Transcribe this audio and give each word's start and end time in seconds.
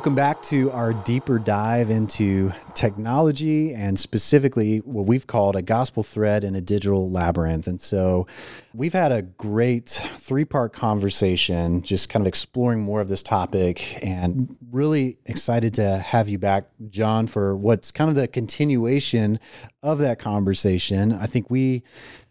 Welcome 0.00 0.14
back 0.14 0.40
to 0.44 0.70
our 0.70 0.94
deeper 0.94 1.38
dive 1.38 1.90
into 1.90 2.52
technology 2.72 3.74
and 3.74 3.98
specifically 3.98 4.78
what 4.78 5.04
we've 5.04 5.26
called 5.26 5.56
a 5.56 5.60
gospel 5.60 6.02
thread 6.02 6.42
in 6.42 6.56
a 6.56 6.62
digital 6.62 7.10
labyrinth. 7.10 7.66
And 7.66 7.82
so 7.82 8.26
we've 8.72 8.94
had 8.94 9.12
a 9.12 9.20
great 9.20 9.90
three 10.16 10.46
part 10.46 10.72
conversation, 10.72 11.82
just 11.82 12.08
kind 12.08 12.22
of 12.22 12.26
exploring 12.26 12.80
more 12.80 13.02
of 13.02 13.10
this 13.10 13.22
topic 13.22 14.02
and 14.02 14.56
really 14.72 15.18
excited 15.26 15.74
to 15.74 15.98
have 15.98 16.30
you 16.30 16.38
back, 16.38 16.64
John, 16.88 17.26
for 17.26 17.54
what's 17.54 17.90
kind 17.90 18.08
of 18.08 18.16
the 18.16 18.26
continuation 18.26 19.38
of 19.82 19.98
that 19.98 20.18
conversation. 20.18 21.12
I 21.12 21.26
think 21.26 21.50
we 21.50 21.82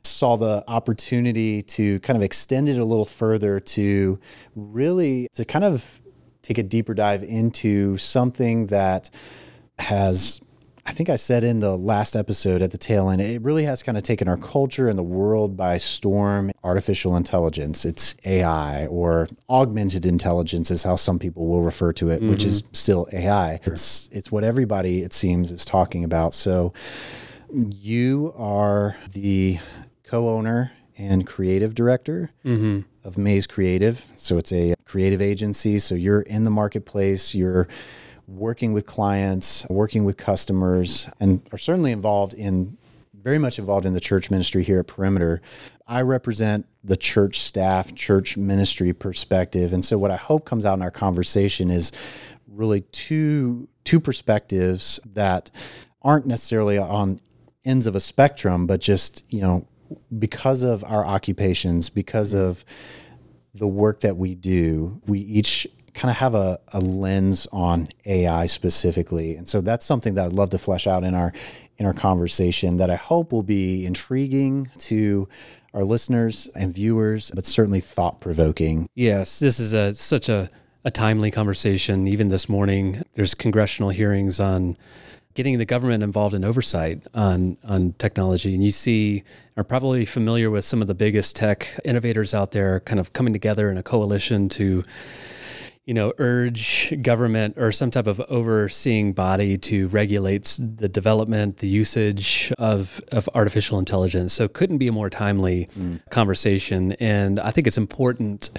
saw 0.03 0.37
the 0.37 0.63
opportunity 0.67 1.61
to 1.61 1.99
kind 1.99 2.17
of 2.17 2.23
extend 2.23 2.67
it 2.67 2.79
a 2.79 2.83
little 2.83 3.05
further 3.05 3.59
to 3.59 4.19
really 4.55 5.27
to 5.33 5.45
kind 5.45 5.63
of 5.63 6.01
take 6.41 6.57
a 6.57 6.63
deeper 6.63 6.93
dive 6.93 7.23
into 7.23 7.97
something 7.97 8.67
that 8.67 9.09
has 9.77 10.41
I 10.89 10.91
think 10.91 11.07
I 11.09 11.17
said 11.17 11.43
in 11.43 11.59
the 11.59 11.77
last 11.77 12.15
episode 12.15 12.63
at 12.63 12.71
the 12.71 12.77
tail 12.79 13.11
end, 13.11 13.21
it 13.21 13.43
really 13.43 13.63
has 13.65 13.83
kind 13.83 13.95
of 13.95 14.03
taken 14.03 14.27
our 14.27 14.37
culture 14.37 14.89
and 14.89 14.97
the 14.97 15.03
world 15.03 15.55
by 15.55 15.77
storm. 15.77 16.49
Artificial 16.63 17.15
intelligence, 17.15 17.85
it's 17.85 18.15
AI 18.25 18.87
or 18.87 19.27
augmented 19.51 20.03
intelligence 20.03 20.71
is 20.71 20.81
how 20.81 20.95
some 20.95 21.19
people 21.19 21.45
will 21.45 21.61
refer 21.61 21.93
to 21.93 22.09
it, 22.09 22.21
mm-hmm. 22.21 22.31
which 22.31 22.43
is 22.43 22.63
mm-hmm. 22.63 22.73
still 22.73 23.07
AI. 23.13 23.59
Sure. 23.63 23.73
It's 23.73 24.09
it's 24.11 24.31
what 24.31 24.43
everybody 24.43 25.03
it 25.03 25.13
seems 25.13 25.51
is 25.51 25.63
talking 25.63 26.03
about. 26.03 26.33
So 26.33 26.73
you 27.53 28.33
are 28.35 28.97
the 29.11 29.59
co-owner 30.05 30.71
and 30.97 31.27
creative 31.27 31.75
director 31.75 32.31
mm-hmm. 32.43 32.79
Of 33.03 33.17
Maze 33.17 33.47
Creative. 33.47 34.07
So 34.15 34.37
it's 34.37 34.51
a 34.51 34.75
creative 34.85 35.21
agency. 35.21 35.79
So 35.79 35.95
you're 35.95 36.21
in 36.21 36.43
the 36.43 36.51
marketplace, 36.51 37.33
you're 37.33 37.67
working 38.27 38.73
with 38.73 38.85
clients, 38.85 39.65
working 39.69 40.05
with 40.05 40.17
customers, 40.17 41.09
and 41.19 41.41
are 41.51 41.57
certainly 41.57 41.91
involved 41.91 42.33
in 42.33 42.77
very 43.13 43.37
much 43.37 43.59
involved 43.59 43.85
in 43.85 43.93
the 43.93 43.99
church 43.99 44.31
ministry 44.31 44.63
here 44.63 44.79
at 44.79 44.87
Perimeter. 44.87 45.41
I 45.87 46.01
represent 46.03 46.65
the 46.83 46.95
church 46.95 47.39
staff, 47.39 47.93
church 47.93 48.37
ministry 48.37 48.93
perspective. 48.93 49.73
And 49.73 49.83
so 49.83 49.97
what 49.97 50.11
I 50.11 50.15
hope 50.15 50.45
comes 50.45 50.65
out 50.65 50.75
in 50.75 50.81
our 50.81 50.91
conversation 50.91 51.69
is 51.69 51.91
really 52.47 52.81
two 52.81 53.67
two 53.83 53.99
perspectives 53.99 54.99
that 55.13 55.49
aren't 56.01 56.27
necessarily 56.27 56.77
on 56.77 57.19
ends 57.65 57.87
of 57.87 57.95
a 57.95 57.99
spectrum, 57.99 58.67
but 58.67 58.79
just, 58.79 59.23
you 59.29 59.41
know, 59.41 59.67
because 60.17 60.63
of 60.63 60.83
our 60.83 61.05
occupations, 61.05 61.89
because 61.89 62.33
mm. 62.33 62.39
of 62.39 62.65
the 63.53 63.67
work 63.67 64.01
that 64.01 64.17
we 64.17 64.35
do, 64.35 65.01
we 65.05 65.19
each 65.19 65.67
kind 65.93 66.09
of 66.09 66.17
have 66.17 66.35
a, 66.35 66.59
a 66.69 66.79
lens 66.79 67.47
on 67.51 67.87
AI 68.05 68.45
specifically. 68.45 69.35
And 69.35 69.47
so 69.47 69.61
that's 69.61 69.85
something 69.85 70.13
that 70.15 70.27
I'd 70.27 70.33
love 70.33 70.49
to 70.51 70.57
flesh 70.57 70.87
out 70.87 71.03
in 71.03 71.13
our 71.13 71.33
in 71.77 71.85
our 71.85 71.93
conversation 71.93 72.77
that 72.77 72.89
I 72.89 72.95
hope 72.95 73.31
will 73.31 73.43
be 73.43 73.85
intriguing 73.85 74.69
to 74.79 75.29
our 75.73 75.83
listeners 75.83 76.47
and 76.53 76.73
viewers, 76.73 77.31
but 77.31 77.45
certainly 77.45 77.79
thought 77.79 78.19
provoking. 78.19 78.89
Yes, 78.95 79.39
this 79.39 79.59
is 79.59 79.73
a 79.73 79.93
such 79.93 80.27
a, 80.29 80.49
a 80.83 80.91
timely 80.91 81.31
conversation. 81.31 82.07
Even 82.07 82.29
this 82.29 82.49
morning, 82.49 83.03
there's 83.13 83.33
congressional 83.33 83.89
hearings 83.89 84.39
on 84.39 84.77
getting 85.39 85.57
the 85.57 85.63
government 85.63 86.03
involved 86.03 86.35
in 86.35 86.43
oversight 86.43 87.01
on 87.13 87.55
on 87.63 87.93
technology. 87.93 88.53
And 88.53 88.61
you 88.61 88.71
see, 88.71 89.23
are 89.55 89.63
probably 89.63 90.03
familiar 90.03 90.49
with 90.49 90.65
some 90.65 90.81
of 90.81 90.89
the 90.89 90.93
biggest 90.93 91.33
tech 91.37 91.79
innovators 91.85 92.33
out 92.33 92.51
there, 92.51 92.81
kind 92.81 92.99
of 92.99 93.13
coming 93.13 93.31
together 93.31 93.71
in 93.71 93.77
a 93.77 93.83
coalition 93.83 94.49
to 94.49 94.83
you 95.85 95.93
know, 95.93 96.11
urge 96.17 96.93
government 97.01 97.55
or 97.57 97.71
some 97.71 97.89
type 97.89 98.05
of 98.05 98.19
overseeing 98.27 99.13
body 99.13 99.57
to 99.57 99.87
regulate 99.87 100.59
the 100.59 100.89
development, 100.89 101.59
the 101.59 101.69
usage 101.69 102.53
of, 102.59 103.01
of 103.13 103.29
artificial 103.33 103.79
intelligence. 103.79 104.33
So, 104.33 104.49
couldn't 104.49 104.77
be 104.77 104.89
a 104.89 104.91
more 104.91 105.09
timely 105.09 105.69
mm. 105.73 106.01
conversation. 106.09 106.91
And 106.99 107.39
I 107.39 107.51
think 107.51 107.65
it's 107.65 107.77
important 107.77 108.49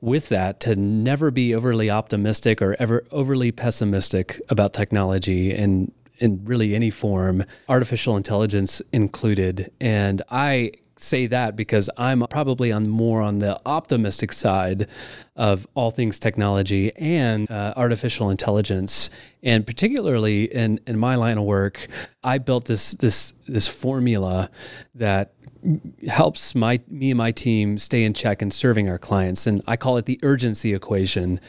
with 0.00 0.28
that 0.28 0.60
to 0.60 0.76
never 0.76 1.32
be 1.32 1.56
overly 1.56 1.90
optimistic 1.90 2.62
or 2.62 2.76
ever 2.78 3.04
overly 3.10 3.50
pessimistic 3.50 4.40
about 4.48 4.72
technology 4.72 5.52
and 5.52 5.92
in 6.20 6.44
really 6.44 6.74
any 6.74 6.90
form, 6.90 7.44
artificial 7.68 8.16
intelligence 8.16 8.82
included. 8.92 9.72
And 9.80 10.22
I 10.30 10.72
say 11.02 11.26
that 11.26 11.56
because 11.56 11.88
I'm 11.96 12.20
probably 12.28 12.72
on 12.72 12.88
more 12.88 13.22
on 13.22 13.38
the 13.38 13.58
optimistic 13.66 14.32
side 14.32 14.86
of 15.34 15.66
all 15.74 15.90
things 15.90 16.18
technology 16.18 16.94
and 16.96 17.50
uh, 17.50 17.72
artificial 17.76 18.30
intelligence. 18.30 19.10
And 19.42 19.66
particularly 19.66 20.44
in, 20.44 20.80
in 20.86 20.98
my 20.98 21.16
line 21.16 21.38
of 21.38 21.44
work, 21.44 21.86
I 22.22 22.38
built 22.38 22.66
this 22.66 22.92
this 22.92 23.32
this 23.48 23.66
formula 23.66 24.50
that 24.94 25.32
helps 26.08 26.54
my 26.54 26.80
me 26.88 27.10
and 27.10 27.18
my 27.18 27.32
team 27.32 27.78
stay 27.78 28.04
in 28.04 28.14
check 28.14 28.40
and 28.40 28.52
serving 28.52 28.88
our 28.88 28.98
clients 28.98 29.46
and 29.46 29.62
I 29.66 29.76
call 29.76 29.96
it 29.96 30.06
the 30.06 30.18
urgency 30.22 30.74
equation. 30.74 31.40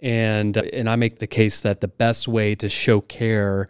And 0.00 0.56
and 0.56 0.88
I 0.88 0.96
make 0.96 1.18
the 1.18 1.26
case 1.26 1.60
that 1.60 1.80
the 1.80 1.88
best 1.88 2.26
way 2.26 2.54
to 2.56 2.68
show 2.68 3.00
care 3.02 3.68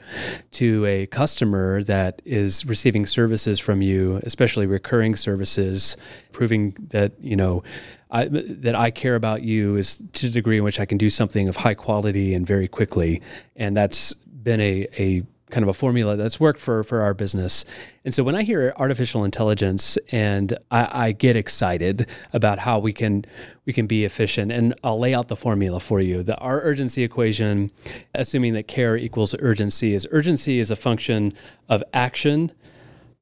to 0.52 0.86
a 0.86 1.06
customer 1.06 1.82
that 1.84 2.22
is 2.24 2.64
receiving 2.66 3.04
services 3.04 3.58
from 3.58 3.82
you 3.82 4.20
especially 4.22 4.66
recurring 4.66 5.16
services 5.16 5.96
proving 6.32 6.76
that 6.90 7.12
you 7.20 7.36
know 7.36 7.62
I, 8.10 8.26
that 8.26 8.74
I 8.74 8.90
care 8.90 9.14
about 9.14 9.42
you 9.42 9.76
is 9.76 10.02
to 10.14 10.26
the 10.26 10.32
degree 10.32 10.58
in 10.58 10.64
which 10.64 10.80
I 10.80 10.84
can 10.84 10.98
do 10.98 11.10
something 11.10 11.48
of 11.48 11.56
high 11.56 11.74
quality 11.74 12.34
and 12.34 12.46
very 12.46 12.66
quickly. 12.66 13.22
And 13.56 13.76
that's 13.76 14.12
been 14.12 14.60
a 14.60 14.88
a 14.98 15.22
kind 15.50 15.62
of 15.62 15.68
a 15.68 15.74
formula 15.74 16.16
that's 16.16 16.38
worked 16.40 16.60
for 16.60 16.82
for 16.84 17.02
our 17.02 17.14
business. 17.14 17.64
And 18.04 18.14
so 18.14 18.22
when 18.22 18.34
I 18.34 18.42
hear 18.42 18.72
artificial 18.76 19.24
intelligence 19.24 19.98
and 20.10 20.56
I, 20.70 21.06
I, 21.08 21.12
get 21.12 21.36
excited 21.36 22.08
about 22.32 22.58
how 22.58 22.78
we 22.78 22.92
can 22.92 23.24
we 23.66 23.72
can 23.72 23.86
be 23.86 24.04
efficient, 24.04 24.52
and 24.52 24.74
I'll 24.82 24.98
lay 24.98 25.14
out 25.14 25.28
the 25.28 25.36
formula 25.36 25.80
for 25.80 26.00
you. 26.00 26.22
The 26.22 26.36
our 26.38 26.60
urgency 26.62 27.02
equation, 27.02 27.70
assuming 28.14 28.54
that 28.54 28.68
care 28.68 28.96
equals 28.96 29.34
urgency, 29.38 29.94
is 29.94 30.06
urgency 30.10 30.58
is 30.58 30.70
a 30.70 30.76
function 30.76 31.32
of 31.68 31.82
action 31.92 32.52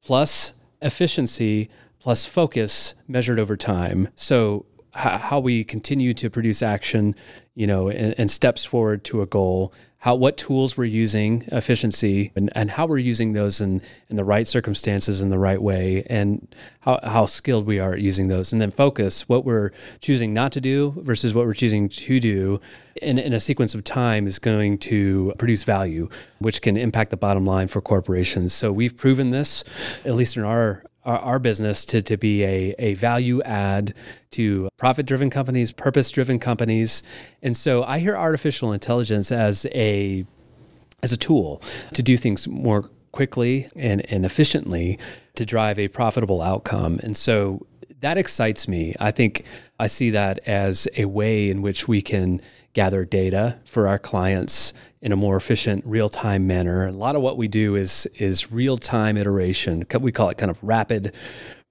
plus 0.01 0.53
efficiency 0.81 1.69
plus 1.99 2.25
focus 2.25 2.93
measured 3.07 3.39
over 3.39 3.57
time. 3.57 4.07
So 4.15 4.65
how 4.93 5.39
we 5.39 5.63
continue 5.63 6.13
to 6.15 6.29
produce 6.29 6.61
action, 6.61 7.15
you 7.55 7.67
know, 7.67 7.89
and, 7.89 8.15
and, 8.17 8.31
steps 8.31 8.65
forward 8.65 9.03
to 9.05 9.21
a 9.21 9.25
goal, 9.25 9.73
how 9.99 10.15
what 10.15 10.37
tools 10.37 10.77
we're 10.77 10.85
using, 10.85 11.43
efficiency, 11.51 12.31
and, 12.35 12.49
and 12.55 12.71
how 12.71 12.85
we're 12.85 12.97
using 12.97 13.33
those 13.33 13.59
in, 13.59 13.81
in 14.09 14.15
the 14.15 14.23
right 14.23 14.47
circumstances 14.47 15.19
in 15.19 15.29
the 15.29 15.37
right 15.37 15.61
way, 15.61 16.03
and 16.09 16.47
how, 16.79 16.99
how 17.03 17.25
skilled 17.25 17.65
we 17.65 17.79
are 17.79 17.93
at 17.93 17.99
using 17.99 18.29
those, 18.29 18.53
and 18.53 18.61
then 18.61 18.71
focus 18.71 19.27
what 19.27 19.43
we're 19.43 19.71
choosing 19.99 20.33
not 20.33 20.53
to 20.53 20.61
do 20.61 20.93
versus 21.03 21.33
what 21.33 21.45
we're 21.45 21.53
choosing 21.53 21.89
to 21.89 22.19
do 22.21 22.61
in, 23.01 23.19
in 23.19 23.33
a 23.33 23.39
sequence 23.41 23.75
of 23.75 23.83
time 23.83 24.25
is 24.25 24.39
going 24.39 24.77
to 24.77 25.33
produce 25.37 25.65
value, 25.65 26.07
which 26.39 26.61
can 26.61 26.77
impact 26.77 27.11
the 27.11 27.17
bottom 27.17 27.45
line 27.45 27.67
for 27.67 27.81
corporations. 27.81 28.53
So 28.53 28.71
we've 28.71 28.95
proven 28.95 29.31
this, 29.31 29.65
at 30.05 30.15
least 30.15 30.37
in 30.37 30.43
our 30.43 30.83
our, 31.05 31.17
our 31.19 31.39
business 31.39 31.85
to, 31.85 32.01
to 32.01 32.17
be 32.17 32.43
a, 32.43 32.75
a 32.79 32.93
value 32.95 33.41
add 33.43 33.93
to 34.31 34.69
profit 34.77 35.05
driven 35.05 35.29
companies, 35.29 35.71
purpose 35.71 36.11
driven 36.11 36.39
companies. 36.39 37.03
And 37.41 37.55
so 37.55 37.83
I 37.83 37.99
hear 37.99 38.15
artificial 38.15 38.71
intelligence 38.73 39.31
as 39.31 39.65
a 39.67 40.25
as 41.01 41.13
a 41.13 41.17
tool 41.17 41.61
to 41.93 42.03
do 42.03 42.17
things 42.17 42.45
more 42.47 42.83
quickly 43.13 43.69
and, 43.75 44.05
and 44.11 44.25
efficiently 44.25 44.99
to 45.35 45.45
drive 45.45 45.79
a 45.79 45.87
profitable 45.87 46.41
outcome. 46.41 46.99
And 47.01 47.15
so 47.15 47.65
that 48.01 48.17
excites 48.17 48.67
me. 48.67 48.95
I 48.99 49.11
think 49.11 49.45
I 49.79 49.87
see 49.87 50.09
that 50.11 50.39
as 50.45 50.87
a 50.97 51.05
way 51.05 51.49
in 51.49 51.61
which 51.61 51.87
we 51.87 52.01
can 52.01 52.41
gather 52.73 53.03
data 53.05 53.59
for 53.65 53.87
our 53.87 53.99
clients 53.99 54.73
in 55.01 55.11
a 55.11 55.15
more 55.15 55.35
efficient, 55.35 55.83
real-time 55.85 56.45
manner. 56.45 56.87
A 56.87 56.91
lot 56.91 57.15
of 57.15 57.21
what 57.21 57.37
we 57.37 57.47
do 57.47 57.75
is 57.75 58.05
is 58.15 58.51
real-time 58.51 59.17
iteration. 59.17 59.85
We 59.99 60.11
call 60.11 60.29
it 60.29 60.37
kind 60.37 60.51
of 60.51 60.57
rapid 60.61 61.13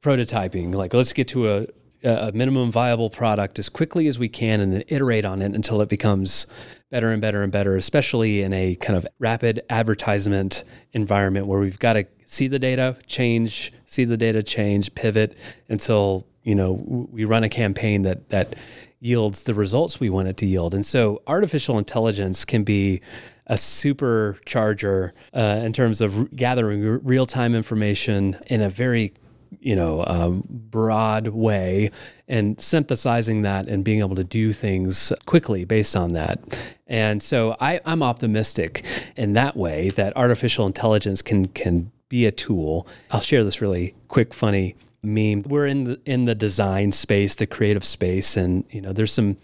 prototyping. 0.03 0.75
Like 0.75 0.95
let's 0.95 1.13
get 1.13 1.29
to 1.29 1.51
a 1.51 1.67
a 2.05 2.31
minimum 2.33 2.71
viable 2.71 3.11
product 3.11 3.59
as 3.59 3.69
quickly 3.69 4.07
as 4.07 4.19
we 4.19 4.29
can 4.29 4.61
and 4.61 4.73
then 4.73 4.85
iterate 4.89 5.25
on 5.25 5.43
it 5.43 5.53
until 5.53 5.81
it 5.81 5.89
becomes 5.89 6.47
better 6.91 7.11
and 7.11 7.21
better 7.21 7.43
and 7.43 7.53
better, 7.53 7.77
especially 7.77 8.43
in 8.43 8.53
a 8.53 8.75
kind 8.77 8.97
of 8.97 9.07
rapid 9.19 9.63
advertisement 9.69 10.65
environment 10.93 11.47
where 11.47 11.61
we've 11.61 11.79
got 11.79 11.95
to 11.95 12.07
see 12.25 12.49
the 12.49 12.59
data 12.59 12.97
change, 13.07 13.73
see 13.87 14.05
the 14.05 14.17
data 14.17 14.43
change, 14.43 14.95
pivot 14.95 15.37
until, 15.69 16.27
you 16.43 16.55
know, 16.55 16.73
we 17.11 17.25
run 17.25 17.45
a 17.45 17.49
campaign 17.49 18.03
that 18.03 18.31
that 18.31 18.55
yields 19.01 19.45
the 19.45 19.55
results 19.55 20.01
we 20.01 20.11
want 20.11 20.29
it 20.29 20.37
to 20.39 20.47
yield. 20.47 20.75
And 20.75 20.85
so 20.85 21.23
artificial 21.27 21.79
intelligence 21.79 22.45
can 22.45 22.65
be 22.65 23.01
a 23.47 23.55
supercharger 23.55 25.13
uh, 25.33 25.61
in 25.65 25.73
terms 25.73 26.01
of 26.01 26.35
gathering 26.35 26.83
real 27.05 27.27
time 27.27 27.55
information 27.55 28.37
in 28.47 28.61
a 28.61 28.69
very 28.69 29.15
you 29.61 29.77
know 29.77 30.05
um, 30.07 30.45
broad 30.49 31.29
way 31.29 31.91
and 32.27 32.61
synthesizing 32.61 33.43
that 33.43 33.69
and 33.69 33.85
being 33.85 34.01
able 34.01 34.17
to 34.17 34.25
do 34.25 34.53
things 34.53 35.13
quickly 35.27 35.65
based 35.65 35.97
on 35.97 36.13
that. 36.13 36.39
And 36.87 37.23
so 37.23 37.57
I, 37.61 37.81
i'm 37.85 38.03
optimistic 38.03 38.85
in 39.17 39.35
that 39.35 39.57
way 39.57 39.91
that 39.91 40.17
artificial 40.17 40.67
intelligence 40.67 41.23
can 41.23 41.49
can 41.49 41.91
be 42.09 42.27
a 42.27 42.33
tool. 42.33 42.87
I'll 43.11 43.21
share 43.21 43.45
this 43.45 43.61
really 43.61 43.95
quick 44.09 44.33
funny 44.33 44.77
meme. 45.03 45.43
We're 45.43 45.67
in 45.67 45.85
the 45.85 46.01
in 46.05 46.25
the 46.25 46.35
design 46.35 46.93
space, 46.93 47.35
the 47.35 47.47
creative 47.47 47.85
space, 47.85 48.37
and 48.37 48.65
you 48.71 48.81
know, 48.81 48.93
there's 48.93 49.13
some 49.13 49.37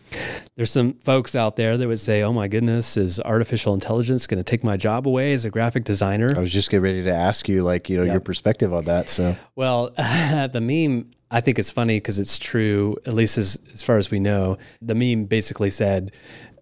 there's 0.57 0.71
some 0.71 0.95
folks 0.95 1.35
out 1.35 1.57
there 1.57 1.77
that 1.77 1.87
would 1.87 2.01
say, 2.01 2.23
"Oh 2.23 2.33
my 2.33 2.49
goodness, 2.49 2.97
is 2.97 3.21
artificial 3.21 3.75
intelligence 3.75 4.27
going 4.27 4.39
to 4.39 4.45
take 4.45 4.65
my 4.65 4.77
job 4.77 5.07
away 5.07 5.33
as 5.33 5.45
a 5.45 5.51
graphic 5.51 5.85
designer?" 5.85 6.33
I 6.37 6.41
was 6.41 6.53
just 6.53 6.71
getting 6.71 6.83
ready 6.83 7.05
to 7.05 7.15
ask 7.15 7.49
you, 7.49 7.63
like, 7.63 7.89
you 7.89 7.97
know, 7.97 8.05
your 8.05 8.21
perspective 8.21 8.73
on 8.73 8.85
that. 8.85 9.09
So, 9.09 9.37
well, 9.57 9.91
the 9.97 10.61
meme 10.61 11.11
I 11.31 11.41
think 11.41 11.59
it's 11.59 11.71
funny 11.71 11.97
because 11.97 12.19
it's 12.19 12.39
true, 12.39 12.97
at 13.07 13.13
least 13.13 13.39
as 13.39 13.59
as 13.73 13.83
far 13.83 13.99
as 13.99 14.11
we 14.11 14.21
know. 14.21 14.59
The 14.83 14.95
meme 14.95 15.25
basically 15.25 15.71
said, 15.71 16.13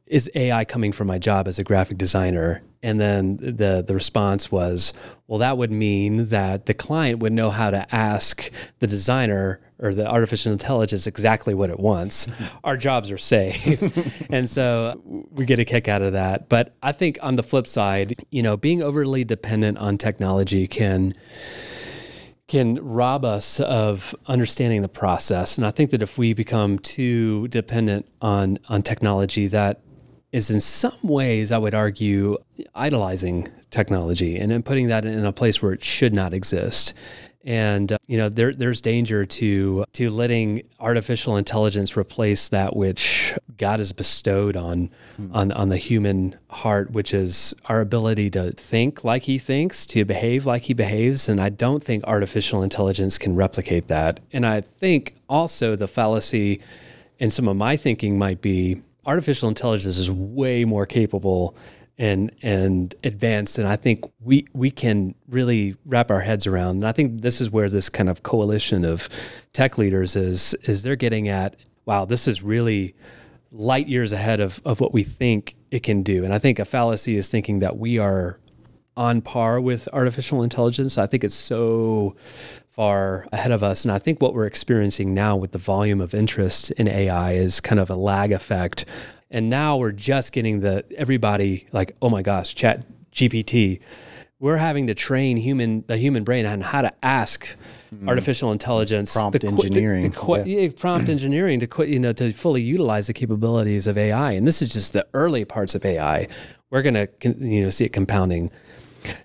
"Is 0.06 0.30
AI 0.34 0.64
coming 0.64 0.92
for 0.92 1.04
my 1.04 1.18
job 1.18 1.48
as 1.48 1.58
a 1.58 1.64
graphic 1.64 1.98
designer?" 1.98 2.62
And 2.82 3.00
then 3.00 3.36
the 3.36 3.84
the 3.86 3.94
response 3.94 4.50
was, 4.50 4.92
well, 5.26 5.38
that 5.38 5.56
would 5.56 5.70
mean 5.70 6.26
that 6.26 6.66
the 6.66 6.74
client 6.74 7.20
would 7.20 7.32
know 7.32 7.50
how 7.50 7.70
to 7.70 7.86
ask 7.94 8.50
the 8.80 8.86
designer 8.86 9.60
or 9.78 9.94
the 9.94 10.08
artificial 10.08 10.52
intelligence 10.52 11.06
exactly 11.06 11.54
what 11.54 11.70
it 11.70 11.78
wants. 11.78 12.28
Our 12.64 12.76
jobs 12.76 13.10
are 13.10 13.18
safe. 13.18 13.82
and 14.30 14.48
so 14.48 15.00
we 15.30 15.44
get 15.44 15.58
a 15.58 15.64
kick 15.64 15.88
out 15.88 16.02
of 16.02 16.12
that. 16.12 16.48
But 16.48 16.74
I 16.82 16.92
think 16.92 17.18
on 17.20 17.36
the 17.36 17.42
flip 17.42 17.66
side, 17.66 18.14
you 18.30 18.42
know, 18.42 18.56
being 18.56 18.82
overly 18.82 19.24
dependent 19.24 19.78
on 19.78 19.98
technology 19.98 20.66
can 20.66 21.14
can 22.48 22.74
rob 22.84 23.24
us 23.24 23.60
of 23.60 24.14
understanding 24.26 24.82
the 24.82 24.88
process. 24.88 25.56
And 25.56 25.66
I 25.66 25.70
think 25.70 25.90
that 25.90 26.02
if 26.02 26.18
we 26.18 26.34
become 26.34 26.78
too 26.78 27.48
dependent 27.48 28.06
on 28.20 28.58
on 28.68 28.82
technology, 28.82 29.46
that 29.48 29.80
is 30.32 30.50
in 30.50 30.60
some 30.60 30.98
ways, 31.02 31.52
I 31.52 31.58
would 31.58 31.74
argue, 31.74 32.38
idolizing 32.74 33.48
technology 33.70 34.36
and 34.38 34.50
then 34.50 34.62
putting 34.62 34.88
that 34.88 35.04
in 35.04 35.24
a 35.24 35.32
place 35.32 35.62
where 35.62 35.72
it 35.72 35.82
should 35.84 36.14
not 36.14 36.32
exist. 36.32 36.94
And 37.44 37.92
uh, 37.92 37.98
you 38.06 38.16
know, 38.16 38.28
there, 38.28 38.54
there's 38.54 38.80
danger 38.80 39.26
to 39.26 39.84
to 39.94 40.10
letting 40.10 40.62
artificial 40.78 41.36
intelligence 41.36 41.96
replace 41.96 42.48
that 42.50 42.76
which 42.76 43.34
God 43.58 43.80
has 43.80 43.92
bestowed 43.92 44.56
on 44.56 44.90
mm. 45.20 45.30
on 45.34 45.50
on 45.50 45.68
the 45.68 45.76
human 45.76 46.36
heart, 46.50 46.92
which 46.92 47.12
is 47.12 47.52
our 47.66 47.80
ability 47.80 48.30
to 48.30 48.52
think 48.52 49.02
like 49.02 49.24
He 49.24 49.38
thinks, 49.38 49.86
to 49.86 50.04
behave 50.04 50.46
like 50.46 50.62
He 50.62 50.74
behaves. 50.74 51.28
And 51.28 51.40
I 51.40 51.48
don't 51.48 51.82
think 51.82 52.04
artificial 52.04 52.62
intelligence 52.62 53.18
can 53.18 53.34
replicate 53.34 53.88
that. 53.88 54.20
And 54.32 54.46
I 54.46 54.60
think 54.60 55.16
also 55.28 55.74
the 55.74 55.88
fallacy 55.88 56.60
in 57.18 57.30
some 57.30 57.48
of 57.48 57.56
my 57.56 57.76
thinking 57.76 58.18
might 58.18 58.40
be 58.40 58.82
artificial 59.06 59.48
intelligence 59.48 59.98
is 59.98 60.10
way 60.10 60.64
more 60.64 60.86
capable 60.86 61.56
and 61.98 62.32
and 62.42 62.94
advanced 63.04 63.56
than 63.56 63.66
I 63.66 63.76
think 63.76 64.04
we 64.20 64.46
we 64.52 64.70
can 64.70 65.14
really 65.28 65.76
wrap 65.84 66.10
our 66.10 66.20
heads 66.20 66.46
around. 66.46 66.76
And 66.76 66.86
I 66.86 66.92
think 66.92 67.22
this 67.22 67.40
is 67.40 67.50
where 67.50 67.68
this 67.68 67.88
kind 67.88 68.08
of 68.08 68.22
coalition 68.22 68.84
of 68.84 69.08
tech 69.52 69.78
leaders 69.78 70.16
is 70.16 70.54
is 70.64 70.82
they're 70.82 70.96
getting 70.96 71.28
at 71.28 71.56
wow, 71.84 72.04
this 72.04 72.28
is 72.28 72.42
really 72.42 72.94
light 73.50 73.88
years 73.88 74.12
ahead 74.12 74.40
of 74.40 74.60
of 74.64 74.80
what 74.80 74.92
we 74.92 75.02
think 75.02 75.54
it 75.70 75.82
can 75.82 76.02
do. 76.02 76.24
And 76.24 76.32
I 76.32 76.38
think 76.38 76.58
a 76.58 76.64
fallacy 76.64 77.16
is 77.16 77.28
thinking 77.28 77.58
that 77.58 77.78
we 77.78 77.98
are 77.98 78.38
on 78.96 79.22
par 79.22 79.60
with 79.60 79.88
artificial 79.92 80.42
intelligence. 80.42 80.98
I 80.98 81.06
think 81.06 81.24
it's 81.24 81.34
so 81.34 82.14
far 82.72 83.26
ahead 83.32 83.52
of 83.52 83.62
us. 83.62 83.84
And 83.84 83.92
I 83.92 83.98
think 83.98 84.22
what 84.22 84.34
we're 84.34 84.46
experiencing 84.46 85.12
now 85.12 85.36
with 85.36 85.52
the 85.52 85.58
volume 85.58 86.00
of 86.00 86.14
interest 86.14 86.70
in 86.72 86.88
AI 86.88 87.34
is 87.34 87.60
kind 87.60 87.78
of 87.78 87.90
a 87.90 87.94
lag 87.94 88.32
effect. 88.32 88.86
And 89.30 89.50
now 89.50 89.76
we're 89.76 89.92
just 89.92 90.32
getting 90.32 90.60
the 90.60 90.84
everybody 90.96 91.66
like, 91.72 91.94
oh 92.00 92.08
my 92.08 92.22
gosh, 92.22 92.54
chat 92.54 92.84
GPT. 93.12 93.80
We're 94.40 94.56
having 94.56 94.86
to 94.86 94.94
train 94.94 95.36
human 95.36 95.84
the 95.86 95.98
human 95.98 96.24
brain 96.24 96.46
on 96.46 96.62
how 96.62 96.82
to 96.82 96.92
ask 97.04 97.56
mm. 97.94 98.08
artificial 98.08 98.50
intelligence 98.52 99.12
prompt 99.12 99.40
the, 99.40 99.46
engineering, 99.46 100.10
the, 100.10 100.42
the, 100.42 100.50
yeah. 100.50 100.68
prompt 100.76 101.08
engineering 101.08 101.60
to 101.60 101.86
you 101.86 102.00
know 102.00 102.12
to 102.14 102.32
fully 102.32 102.62
utilize 102.62 103.06
the 103.06 103.12
capabilities 103.12 103.86
of 103.86 103.96
AI. 103.96 104.32
And 104.32 104.46
this 104.46 104.62
is 104.62 104.72
just 104.72 104.94
the 104.94 105.06
early 105.12 105.44
parts 105.44 105.74
of 105.74 105.84
AI. 105.84 106.26
We're 106.70 106.82
going 106.82 106.94
to 106.94 107.08
you 107.22 107.62
know 107.62 107.70
see 107.70 107.84
it 107.84 107.92
compounding. 107.92 108.50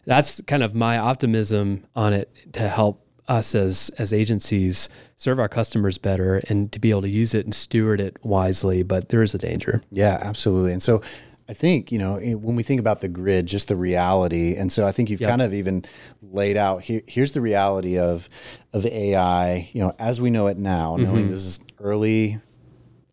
That's 0.05 0.41
kind 0.41 0.63
of 0.63 0.75
my 0.75 0.97
optimism 0.97 1.85
on 1.95 2.13
it 2.13 2.29
to 2.53 2.67
help 2.67 3.06
us 3.27 3.55
as 3.55 3.91
as 3.97 4.13
agencies 4.13 4.89
serve 5.15 5.39
our 5.39 5.49
customers 5.49 5.97
better 5.97 6.37
and 6.47 6.71
to 6.71 6.79
be 6.79 6.89
able 6.89 7.01
to 7.01 7.09
use 7.09 7.33
it 7.33 7.45
and 7.45 7.53
steward 7.53 7.99
it 7.99 8.17
wisely 8.23 8.83
but 8.83 9.09
there 9.09 9.21
is 9.21 9.33
a 9.33 9.37
danger 9.37 9.81
yeah 9.91 10.17
absolutely 10.21 10.71
and 10.71 10.81
so 10.81 11.01
I 11.49 11.53
think, 11.53 11.93
you 11.93 11.97
know, 11.97 12.19
when 12.19 12.57
we 12.57 12.63
think 12.63 12.81
about 12.81 12.99
the 12.99 13.07
grid, 13.07 13.45
just 13.45 13.69
the 13.69 13.77
reality. 13.77 14.55
And 14.55 14.69
so 14.69 14.85
I 14.85 14.91
think 14.91 15.09
you've 15.09 15.21
yep. 15.21 15.29
kind 15.29 15.41
of 15.41 15.53
even 15.53 15.85
laid 16.21 16.57
out 16.57 16.83
here, 16.83 17.01
here's 17.07 17.31
the 17.31 17.39
reality 17.39 17.97
of 17.97 18.27
of 18.73 18.85
AI, 18.85 19.69
you 19.71 19.79
know, 19.79 19.93
as 19.97 20.19
we 20.19 20.29
know 20.29 20.47
it 20.47 20.57
now, 20.57 20.95
mm-hmm. 20.95 21.03
knowing 21.03 21.27
this 21.29 21.43
is 21.43 21.59
early 21.79 22.41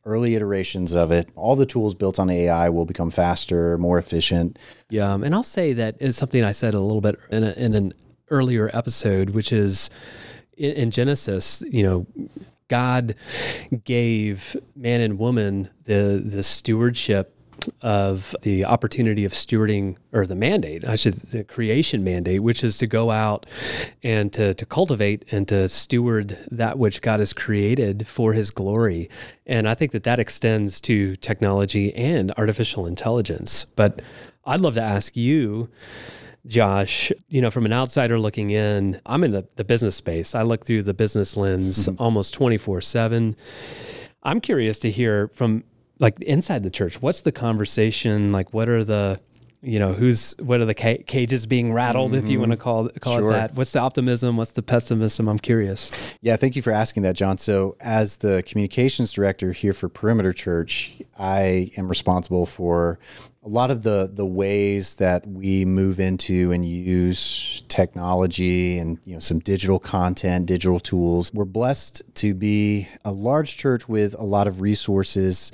early 0.04 0.34
iterations 0.34 0.94
of 0.94 1.12
it. 1.12 1.30
All 1.36 1.54
the 1.56 1.64
tools 1.64 1.94
built 1.94 2.18
on 2.18 2.28
AI 2.28 2.68
will 2.68 2.84
become 2.84 3.10
faster, 3.10 3.78
more 3.78 3.98
efficient. 3.98 4.58
Yeah, 4.90 5.14
and 5.14 5.34
I'll 5.34 5.42
say 5.42 5.72
that 5.74 5.96
is 6.00 6.16
something 6.16 6.44
I 6.44 6.52
said 6.52 6.74
a 6.74 6.80
little 6.80 7.00
bit 7.00 7.18
in, 7.30 7.44
a, 7.44 7.52
in 7.52 7.74
an 7.74 7.94
earlier 8.34 8.70
episode, 8.72 9.30
which 9.30 9.52
is 9.52 9.90
in, 10.56 10.72
in 10.72 10.90
Genesis, 10.90 11.62
you 11.68 11.82
know, 11.82 12.06
God 12.68 13.14
gave 13.84 14.56
man 14.74 15.00
and 15.00 15.18
woman 15.18 15.68
the 15.84 16.22
the 16.24 16.42
stewardship 16.42 17.34
of 17.80 18.34
the 18.42 18.64
opportunity 18.64 19.24
of 19.24 19.32
stewarding 19.32 19.96
or 20.12 20.26
the 20.26 20.34
mandate, 20.34 20.84
I 20.86 20.96
should 20.96 21.14
the 21.30 21.44
creation 21.44 22.04
mandate, 22.04 22.42
which 22.42 22.64
is 22.64 22.78
to 22.78 22.86
go 22.86 23.10
out 23.10 23.46
and 24.02 24.32
to, 24.32 24.54
to 24.54 24.66
cultivate 24.66 25.24
and 25.30 25.46
to 25.48 25.68
steward 25.68 26.38
that 26.50 26.78
which 26.78 27.00
God 27.00 27.20
has 27.20 27.32
created 27.32 28.06
for 28.06 28.32
his 28.32 28.50
glory. 28.50 29.08
And 29.46 29.68
I 29.68 29.74
think 29.74 29.92
that 29.92 30.04
that 30.04 30.18
extends 30.18 30.80
to 30.82 31.16
technology 31.16 31.94
and 31.94 32.32
artificial 32.36 32.86
intelligence. 32.86 33.64
But 33.76 34.02
I'd 34.44 34.60
love 34.60 34.74
to 34.74 34.82
ask 34.82 35.16
you, 35.16 35.70
Josh, 36.46 37.10
you 37.28 37.40
know, 37.40 37.50
from 37.50 37.64
an 37.64 37.72
outsider 37.72 38.18
looking 38.18 38.50
in, 38.50 39.00
I'm 39.06 39.24
in 39.24 39.32
the, 39.32 39.48
the 39.56 39.64
business 39.64 39.96
space. 39.96 40.34
I 40.34 40.42
look 40.42 40.64
through 40.64 40.82
the 40.82 40.94
business 40.94 41.36
lens 41.36 41.88
mm-hmm. 41.88 42.02
almost 42.02 42.34
24 42.34 42.82
7. 42.82 43.36
I'm 44.22 44.40
curious 44.40 44.78
to 44.80 44.90
hear 44.90 45.28
from 45.28 45.64
like 45.98 46.20
inside 46.20 46.62
the 46.62 46.70
church, 46.70 47.00
what's 47.00 47.22
the 47.22 47.32
conversation? 47.32 48.32
Like, 48.32 48.52
what 48.52 48.68
are 48.68 48.84
the, 48.84 49.20
you 49.62 49.78
know, 49.78 49.94
who's, 49.94 50.34
what 50.38 50.60
are 50.60 50.66
the 50.66 50.74
ca- 50.74 51.02
cages 51.06 51.46
being 51.46 51.72
rattled, 51.72 52.12
mm-hmm. 52.12 52.24
if 52.24 52.30
you 52.30 52.40
want 52.40 52.50
to 52.50 52.56
call, 52.56 52.88
call 53.00 53.16
sure. 53.16 53.30
it 53.30 53.34
that? 53.34 53.54
What's 53.54 53.72
the 53.72 53.78
optimism? 53.78 54.36
What's 54.36 54.52
the 54.52 54.62
pessimism? 54.62 55.28
I'm 55.28 55.38
curious. 55.38 56.18
Yeah, 56.20 56.36
thank 56.36 56.56
you 56.56 56.62
for 56.62 56.72
asking 56.72 57.04
that, 57.04 57.16
John. 57.16 57.38
So, 57.38 57.76
as 57.80 58.18
the 58.18 58.42
communications 58.42 59.12
director 59.12 59.52
here 59.52 59.72
for 59.72 59.88
Perimeter 59.88 60.32
Church, 60.32 60.92
I 61.18 61.70
am 61.78 61.88
responsible 61.88 62.44
for 62.44 62.98
a 63.44 63.48
lot 63.48 63.70
of 63.70 63.82
the 63.82 64.10
the 64.12 64.24
ways 64.24 64.94
that 64.96 65.26
we 65.26 65.66
move 65.66 66.00
into 66.00 66.50
and 66.50 66.64
use 66.64 67.62
technology 67.68 68.78
and 68.78 68.98
you 69.04 69.12
know 69.12 69.18
some 69.20 69.38
digital 69.38 69.78
content, 69.78 70.46
digital 70.46 70.80
tools. 70.80 71.30
We're 71.34 71.44
blessed 71.44 72.02
to 72.14 72.32
be 72.32 72.88
a 73.04 73.12
large 73.12 73.58
church 73.58 73.86
with 73.86 74.14
a 74.18 74.24
lot 74.24 74.46
of 74.46 74.62
resources 74.62 75.52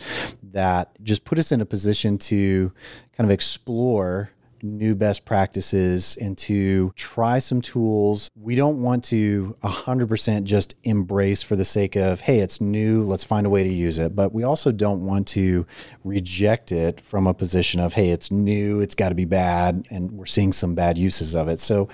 that 0.53 0.91
just 1.03 1.25
put 1.25 1.39
us 1.39 1.51
in 1.51 1.61
a 1.61 1.67
position 1.67 2.17
to 2.19 2.73
kind 3.17 3.29
of 3.29 3.33
explore 3.33 4.31
new 4.63 4.95
best 4.95 5.25
practices 5.25 6.17
and 6.21 6.37
to 6.39 6.93
try 6.97 7.39
some 7.39 7.61
tools. 7.61 8.31
We 8.35 8.55
don't 8.55 8.83
want 8.83 9.05
to 9.05 9.57
100% 9.63 10.45
just 10.45 10.75
embrace 10.85 11.43
for 11.43 11.57
the 11.57 11.65
sake 11.65 11.97
of, 11.97 12.21
hey, 12.21 12.41
it's 12.41 12.61
new, 12.61 13.03
let's 13.03 13.25
find 13.25 13.47
a 13.47 13.51
way 13.51 13.63
to 13.63 13.69
use 13.69 13.99
it. 13.99 14.15
But 14.15 14.33
we 14.33 14.43
also 14.43 14.73
don't 14.73 15.05
want 15.05 15.29
to 15.29 15.67
reject 16.05 16.73
it 16.73 17.01
from 17.01 17.27
a 17.27 17.35
position 17.35 17.81
of, 17.81 17.95
hey, 17.95 18.11
it's 18.11 18.31
new, 18.31 18.81
it's 18.81 18.95
got 18.95 19.11
to 19.11 19.15
be 19.15 19.25
bad, 19.25 19.87
and 19.91 20.13
we're 20.13 20.27
seeing 20.27 20.53
some 20.53 20.75
bad 20.75 20.99
uses 20.99 21.35
of 21.35 21.49
it. 21.49 21.59
So 21.59 21.89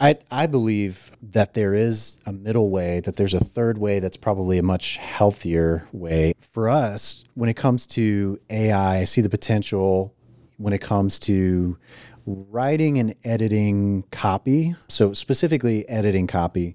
I, 0.00 0.18
I 0.30 0.46
believe 0.46 1.10
that 1.22 1.54
there 1.54 1.74
is 1.74 2.18
a 2.26 2.32
middle 2.32 2.70
way, 2.70 3.00
that 3.00 3.16
there's 3.16 3.34
a 3.34 3.42
third 3.42 3.78
way 3.78 4.00
that's 4.00 4.16
probably 4.16 4.58
a 4.58 4.62
much 4.62 4.96
healthier 4.96 5.88
way. 5.92 6.34
For 6.40 6.68
us, 6.68 7.24
when 7.34 7.48
it 7.48 7.54
comes 7.54 7.86
to 7.88 8.38
AI, 8.50 8.98
I 8.98 9.04
see 9.04 9.20
the 9.20 9.28
potential 9.28 10.14
when 10.64 10.72
it 10.72 10.80
comes 10.80 11.18
to 11.18 11.76
writing 12.24 12.98
and 12.98 13.14
editing 13.22 14.02
copy. 14.10 14.74
So, 14.88 15.12
specifically, 15.12 15.86
editing 15.90 16.26
copy. 16.26 16.74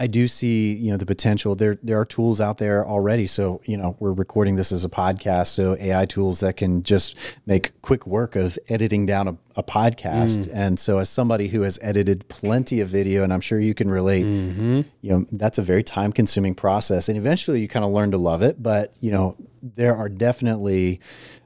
I 0.00 0.08
do 0.08 0.26
see, 0.26 0.74
you 0.74 0.90
know, 0.90 0.96
the 0.96 1.06
potential. 1.06 1.54
There 1.54 1.78
there 1.80 2.00
are 2.00 2.06
tools 2.06 2.40
out 2.40 2.58
there 2.58 2.84
already. 2.84 3.28
So, 3.28 3.60
you 3.66 3.76
know, 3.76 3.96
we're 4.00 4.12
recording 4.12 4.56
this 4.56 4.72
as 4.72 4.84
a 4.84 4.88
podcast, 4.88 5.48
so 5.48 5.76
AI 5.78 6.06
tools 6.06 6.40
that 6.40 6.56
can 6.56 6.82
just 6.82 7.16
make 7.46 7.80
quick 7.82 8.04
work 8.04 8.34
of 8.34 8.58
editing 8.68 9.06
down 9.06 9.28
a, 9.28 9.36
a 9.54 9.62
podcast. 9.62 10.46
Mm. 10.46 10.50
And 10.52 10.80
so 10.80 10.98
as 10.98 11.08
somebody 11.08 11.46
who 11.46 11.62
has 11.62 11.78
edited 11.82 12.26
plenty 12.28 12.80
of 12.80 12.88
video 12.88 13.22
and 13.22 13.32
I'm 13.32 13.42
sure 13.42 13.60
you 13.60 13.74
can 13.74 13.90
relate, 13.90 14.24
mm-hmm. 14.24 14.80
you 15.02 15.10
know, 15.10 15.26
that's 15.30 15.58
a 15.58 15.62
very 15.62 15.84
time 15.84 16.12
consuming 16.12 16.56
process 16.56 17.08
and 17.08 17.16
eventually 17.16 17.60
you 17.60 17.68
kind 17.68 17.84
of 17.84 17.92
learn 17.92 18.10
to 18.10 18.18
love 18.18 18.42
it, 18.42 18.60
but, 18.60 18.92
you 19.00 19.12
know, 19.12 19.36
there 19.62 19.94
are 19.94 20.08
definitely 20.08 21.00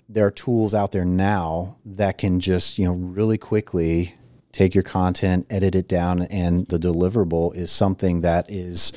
there 0.08 0.26
are 0.26 0.30
tools 0.30 0.74
out 0.74 0.92
there 0.92 1.04
now 1.04 1.76
that 1.84 2.18
can 2.18 2.40
just, 2.40 2.78
you 2.78 2.86
know, 2.86 2.94
really 2.94 3.38
quickly 3.38 4.14
take 4.52 4.74
your 4.74 4.82
content, 4.82 5.46
edit 5.50 5.74
it 5.74 5.86
down, 5.86 6.22
and 6.22 6.66
the 6.68 6.78
deliverable 6.78 7.54
is 7.54 7.70
something 7.70 8.22
that 8.22 8.50
is 8.50 8.92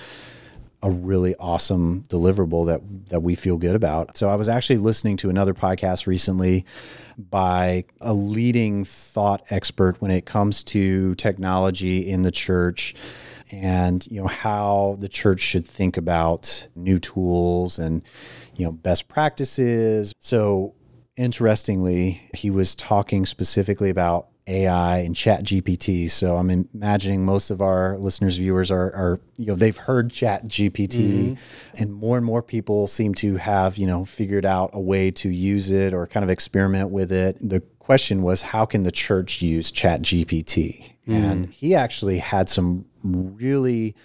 a 0.83 0.89
really 0.89 1.35
awesome 1.35 2.01
deliverable 2.09 2.65
that 2.65 2.81
that 3.09 3.21
we 3.21 3.35
feel 3.35 3.57
good 3.57 3.75
about. 3.75 4.17
So 4.17 4.29
I 4.29 4.35
was 4.35 4.49
actually 4.49 4.77
listening 4.77 5.17
to 5.17 5.29
another 5.29 5.53
podcast 5.53 6.07
recently 6.07 6.65
by 7.17 7.85
a 7.99 8.13
leading 8.13 8.83
thought 8.83 9.43
expert 9.51 10.01
when 10.01 10.09
it 10.09 10.25
comes 10.25 10.63
to 10.63 11.13
technology 11.15 12.09
in 12.09 12.23
the 12.23 12.31
church 12.31 12.95
and 13.51 14.07
you 14.07 14.21
know 14.21 14.27
how 14.27 14.95
the 14.99 15.09
church 15.09 15.41
should 15.41 15.67
think 15.67 15.97
about 15.97 16.67
new 16.75 16.99
tools 16.99 17.77
and 17.77 18.01
you 18.55 18.65
know 18.65 18.71
best 18.71 19.07
practices. 19.07 20.13
So 20.19 20.73
interestingly, 21.15 22.29
he 22.33 22.49
was 22.49 22.75
talking 22.75 23.25
specifically 23.25 23.89
about 23.89 24.27
AI 24.47 24.97
and 24.99 25.15
Chat 25.15 25.43
GPT. 25.43 26.09
So 26.09 26.37
I'm 26.37 26.49
imagining 26.49 27.23
most 27.23 27.51
of 27.51 27.61
our 27.61 27.97
listeners, 27.97 28.37
viewers 28.37 28.71
are, 28.71 28.93
are 28.93 29.19
you 29.37 29.47
know, 29.47 29.55
they've 29.55 29.77
heard 29.77 30.11
Chat 30.11 30.45
GPT 30.45 30.97
mm-hmm. 31.35 31.83
and 31.83 31.93
more 31.93 32.17
and 32.17 32.25
more 32.25 32.41
people 32.41 32.87
seem 32.87 33.13
to 33.15 33.37
have, 33.37 33.77
you 33.77 33.87
know, 33.87 34.03
figured 34.03 34.45
out 34.45 34.71
a 34.73 34.79
way 34.79 35.11
to 35.11 35.29
use 35.29 35.69
it 35.69 35.93
or 35.93 36.07
kind 36.07 36.23
of 36.23 36.29
experiment 36.29 36.89
with 36.89 37.11
it. 37.11 37.37
The 37.39 37.61
question 37.79 38.23
was, 38.23 38.41
how 38.41 38.65
can 38.65 38.81
the 38.81 38.91
church 38.91 39.41
use 39.41 39.71
Chat 39.71 40.01
GPT? 40.01 40.93
Mm. 41.07 41.13
And 41.13 41.49
he 41.53 41.75
actually 41.75 42.17
had 42.17 42.49
some 42.49 42.85
really, 43.03 43.95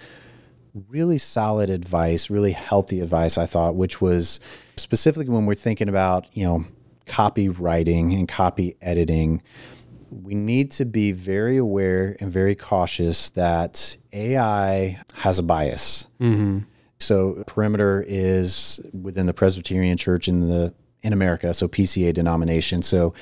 really 0.89 1.19
solid 1.19 1.71
advice, 1.71 2.29
really 2.29 2.53
healthy 2.53 3.01
advice, 3.01 3.39
I 3.39 3.47
thought, 3.47 3.75
which 3.75 4.01
was 4.01 4.39
specifically 4.77 5.33
when 5.33 5.47
we're 5.47 5.55
thinking 5.55 5.89
about, 5.89 6.27
you 6.33 6.45
know, 6.45 6.65
copywriting 7.07 8.13
and 8.19 8.29
copy 8.29 8.77
editing 8.81 9.43
we 10.11 10.35
need 10.35 10.71
to 10.73 10.85
be 10.85 11.13
very 11.13 11.57
aware 11.57 12.17
and 12.21 12.31
very 12.31 12.55
cautious 12.55 13.31
that 13.31 13.97
AI 14.13 15.01
has 15.15 15.39
a 15.39 15.43
bias. 15.43 16.07
Mm-hmm. 16.21 16.61
So, 16.99 17.43
Perimeter 17.47 18.05
is 18.07 18.81
within 18.93 19.27
the 19.27 19.35
Presbyterian 19.35 19.97
Church 19.97 20.29
in 20.29 20.49
the 20.49 20.73
in 21.03 21.13
America, 21.13 21.53
so 21.55 21.69
PCA 21.69 22.13
denomination. 22.13 22.83
So, 22.83 23.15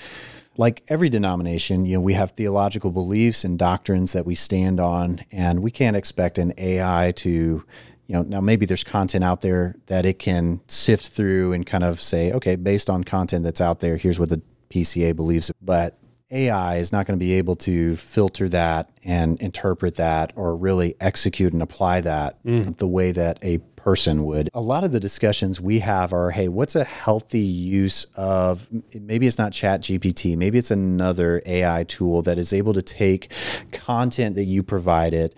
like 0.57 0.85
every 0.89 1.09
denomination, 1.09 1.85
you 1.85 1.95
know, 1.95 2.01
we 2.01 2.13
have 2.13 2.33
theological 2.33 2.93
beliefs 2.93 3.45
and 3.45 3.59
doctrines 3.59 4.13
that 4.13 4.25
we 4.25 4.37
stand 4.37 4.79
on, 4.79 5.21
and 5.33 5.63
we 5.63 5.71
can't 5.73 5.97
expect 5.97 6.39
an 6.39 6.53
AI 6.57 7.13
to, 7.17 7.65
you 8.07 8.15
know, 8.15 8.23
now 8.23 8.41
maybe 8.41 8.67
there's 8.67 8.85
content 8.85 9.25
out 9.25 9.41
there 9.41 9.77
that 9.87 10.05
it 10.05 10.19
can 10.19 10.61
sift 10.69 11.09
through 11.09 11.53
and 11.53 11.65
kind 11.65 11.85
of 11.85 12.01
say, 12.01 12.33
okay, 12.33 12.57
based 12.57 12.91
on 12.91 13.05
content 13.05 13.45
that's 13.45 13.61
out 13.61 13.81
there, 13.81 13.97
here's 13.97 14.19
what 14.19 14.29
the 14.29 14.43
PCA 14.71 15.17
believes. 15.17 15.51
But 15.63 15.97
AI 16.31 16.77
is 16.77 16.93
not 16.93 17.07
going 17.07 17.19
to 17.19 17.25
be 17.25 17.35
able 17.35 17.57
to 17.57 17.97
filter 17.97 18.49
that 18.49 18.91
and 19.05 19.41
interpret 19.41 19.95
that 19.97 20.33
or 20.37 20.57
really 20.57 20.97
execute 21.01 21.53
and 21.53 21.63
apply 21.63 22.01
that 22.03 22.43
mm. 22.45 22.75
the 22.77 22.89
way 22.89 23.13
that 23.13 23.39
a 23.43 23.59
person 23.77 24.25
would. 24.25 24.49
A 24.55 24.61
lot 24.61 24.83
of 24.83 24.93
the 24.93 25.01
discussions 25.01 25.61
we 25.61 25.81
have 25.81 26.13
are 26.13 26.31
hey, 26.31 26.49
what's 26.49 26.75
a 26.75 26.85
healthy 26.85 27.41
use 27.41 28.07
of 28.17 28.67
maybe 28.95 29.27
it's 29.27 29.39
not 29.39 29.53
Chat 29.53 29.83
GPT, 29.83 30.37
maybe 30.37 30.59
it's 30.59 30.71
another 30.71 31.43
AI 31.47 31.85
tool 31.85 32.23
that 32.23 32.39
is 32.39 32.53
able 32.53 32.73
to 32.73 32.83
take 32.83 33.31
content 33.73 34.37
that 34.37 34.45
you 34.45 34.63
provided 34.63 35.35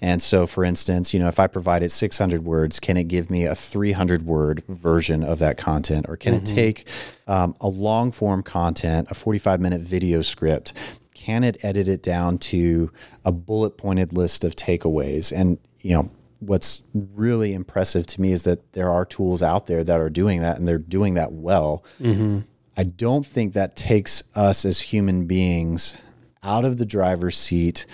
and 0.00 0.22
so, 0.22 0.46
for 0.46 0.64
instance, 0.64 1.12
you 1.12 1.18
know, 1.18 1.28
if 1.28 1.40
I 1.40 1.46
provided 1.46 1.90
600 1.90 2.44
words, 2.44 2.78
can 2.78 2.96
it 2.96 3.04
give 3.04 3.30
me 3.30 3.44
a 3.44 3.54
300 3.54 4.24
word 4.24 4.62
version 4.68 5.24
of 5.24 5.40
that 5.40 5.58
content? 5.58 6.06
Or 6.08 6.16
can 6.16 6.34
mm-hmm. 6.34 6.44
it 6.44 6.54
take 6.54 6.88
um, 7.26 7.56
a 7.60 7.68
long 7.68 8.12
form 8.12 8.42
content, 8.42 9.08
a 9.10 9.14
45 9.14 9.60
minute 9.60 9.80
video 9.80 10.22
script? 10.22 10.72
Can 11.14 11.42
it 11.42 11.56
edit 11.64 11.88
it 11.88 12.02
down 12.02 12.38
to 12.38 12.92
a 13.24 13.32
bullet 13.32 13.76
pointed 13.76 14.12
list 14.12 14.44
of 14.44 14.54
takeaways? 14.54 15.32
And, 15.36 15.58
you 15.80 15.94
know, 15.94 16.10
what's 16.38 16.84
really 16.94 17.52
impressive 17.52 18.06
to 18.06 18.20
me 18.20 18.30
is 18.30 18.44
that 18.44 18.72
there 18.74 18.92
are 18.92 19.04
tools 19.04 19.42
out 19.42 19.66
there 19.66 19.82
that 19.82 19.98
are 19.98 20.10
doing 20.10 20.40
that 20.42 20.58
and 20.58 20.68
they're 20.68 20.78
doing 20.78 21.14
that 21.14 21.32
well. 21.32 21.84
Mm-hmm. 22.00 22.40
I 22.76 22.84
don't 22.84 23.26
think 23.26 23.54
that 23.54 23.74
takes 23.74 24.22
us 24.36 24.64
as 24.64 24.80
human 24.80 25.26
beings 25.26 25.98
out 26.44 26.64
of 26.64 26.76
the 26.76 26.86
driver's 26.86 27.36
seat 27.36 27.86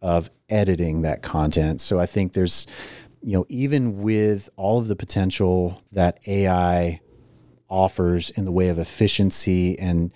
of 0.00 0.28
editing 0.52 1.02
that 1.02 1.22
content. 1.22 1.80
So 1.80 1.98
I 1.98 2.06
think 2.06 2.34
there's, 2.34 2.66
you 3.22 3.32
know, 3.32 3.46
even 3.48 4.02
with 4.02 4.50
all 4.56 4.78
of 4.78 4.88
the 4.88 4.96
potential 4.96 5.82
that 5.90 6.20
AI 6.28 7.00
offers 7.68 8.30
in 8.30 8.44
the 8.44 8.52
way 8.52 8.68
of 8.68 8.78
efficiency 8.78 9.78
and 9.78 10.12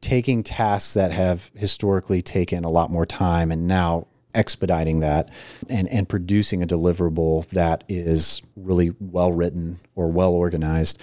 taking 0.00 0.42
tasks 0.42 0.94
that 0.94 1.10
have 1.10 1.50
historically 1.54 2.22
taken 2.22 2.64
a 2.64 2.70
lot 2.70 2.90
more 2.90 3.04
time 3.04 3.50
and 3.50 3.66
now 3.66 4.06
expediting 4.34 5.00
that 5.00 5.30
and, 5.68 5.88
and 5.88 6.08
producing 6.08 6.62
a 6.62 6.66
deliverable 6.66 7.46
that 7.48 7.84
is 7.88 8.42
really 8.56 8.94
well 9.00 9.32
written 9.32 9.78
or 9.94 10.10
well 10.10 10.32
organized, 10.32 11.00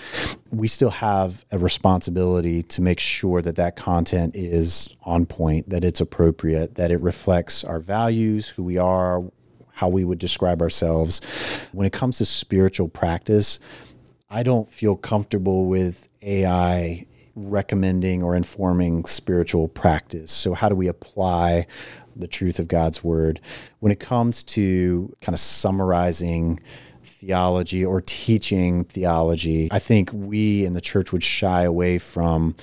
we 0.51 0.67
still 0.67 0.89
have 0.89 1.45
a 1.51 1.59
responsibility 1.59 2.63
to 2.63 2.81
make 2.81 2.99
sure 2.99 3.41
that 3.41 3.55
that 3.55 3.75
content 3.75 4.35
is 4.35 4.95
on 5.03 5.25
point, 5.25 5.69
that 5.69 5.83
it's 5.83 6.01
appropriate, 6.01 6.75
that 6.75 6.91
it 6.91 7.01
reflects 7.01 7.63
our 7.63 7.79
values, 7.79 8.49
who 8.49 8.63
we 8.63 8.77
are, 8.77 9.23
how 9.73 9.87
we 9.87 10.03
would 10.03 10.19
describe 10.19 10.61
ourselves. 10.61 11.21
When 11.71 11.85
it 11.85 11.93
comes 11.93 12.17
to 12.17 12.25
spiritual 12.25 12.87
practice, 12.87 13.59
I 14.29 14.43
don't 14.43 14.69
feel 14.69 14.95
comfortable 14.95 15.67
with 15.67 16.09
AI 16.21 17.05
recommending 17.37 18.23
or 18.23 18.35
informing 18.35 19.05
spiritual 19.05 19.67
practice. 19.67 20.31
So, 20.31 20.53
how 20.53 20.69
do 20.69 20.75
we 20.75 20.87
apply 20.87 21.67
the 22.19 22.27
truth 22.27 22.59
of 22.59 22.67
God's 22.67 23.03
word. 23.03 23.39
When 23.79 23.91
it 23.91 23.99
comes 23.99 24.43
to 24.45 25.15
kind 25.21 25.33
of 25.33 25.39
summarizing 25.39 26.59
theology 27.01 27.85
or 27.85 28.01
teaching 28.01 28.83
theology, 28.83 29.69
I 29.71 29.79
think 29.79 30.11
we 30.13 30.65
in 30.65 30.73
the 30.73 30.81
church 30.81 31.11
would 31.11 31.23
shy 31.23 31.63
away 31.63 31.97
from 31.97 32.55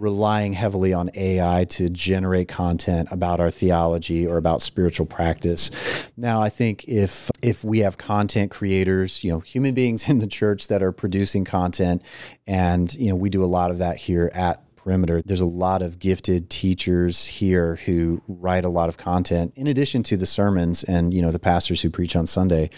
relying 0.00 0.52
heavily 0.52 0.92
on 0.92 1.10
AI 1.14 1.64
to 1.64 1.88
generate 1.88 2.48
content 2.48 3.08
about 3.10 3.40
our 3.40 3.50
theology 3.50 4.26
or 4.26 4.36
about 4.36 4.62
spiritual 4.62 5.06
practice. 5.06 5.70
Now, 6.16 6.42
I 6.42 6.48
think 6.48 6.84
if 6.86 7.30
if 7.42 7.64
we 7.64 7.80
have 7.80 7.98
content 7.98 8.50
creators, 8.50 9.24
you 9.24 9.30
know, 9.30 9.40
human 9.40 9.74
beings 9.74 10.08
in 10.08 10.18
the 10.18 10.26
church 10.26 10.68
that 10.68 10.82
are 10.82 10.92
producing 10.92 11.44
content 11.44 12.02
and 12.46 12.92
you 12.94 13.08
know, 13.08 13.16
we 13.16 13.30
do 13.30 13.42
a 13.42 13.46
lot 13.46 13.70
of 13.70 13.78
that 13.78 13.96
here 13.96 14.30
at 14.34 14.62
perimeter. 14.86 15.20
There's 15.20 15.40
a 15.40 15.46
lot 15.46 15.82
of 15.82 15.98
gifted 15.98 16.48
teachers 16.48 17.26
here 17.26 17.74
who 17.74 18.22
write 18.28 18.64
a 18.64 18.68
lot 18.68 18.88
of 18.88 18.96
content 18.96 19.52
in 19.56 19.66
addition 19.66 20.04
to 20.04 20.16
the 20.16 20.26
sermons 20.26 20.84
and, 20.84 21.12
you 21.12 21.20
know, 21.20 21.32
the 21.32 21.40
pastors 21.40 21.82
who 21.82 21.90
preach 21.90 22.14
on 22.14 22.28
Sunday. 22.28 22.70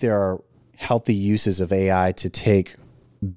There 0.00 0.14
are 0.14 0.42
healthy 0.76 1.14
uses 1.14 1.60
of 1.60 1.72
AI 1.72 2.12
to 2.12 2.28
take 2.28 2.76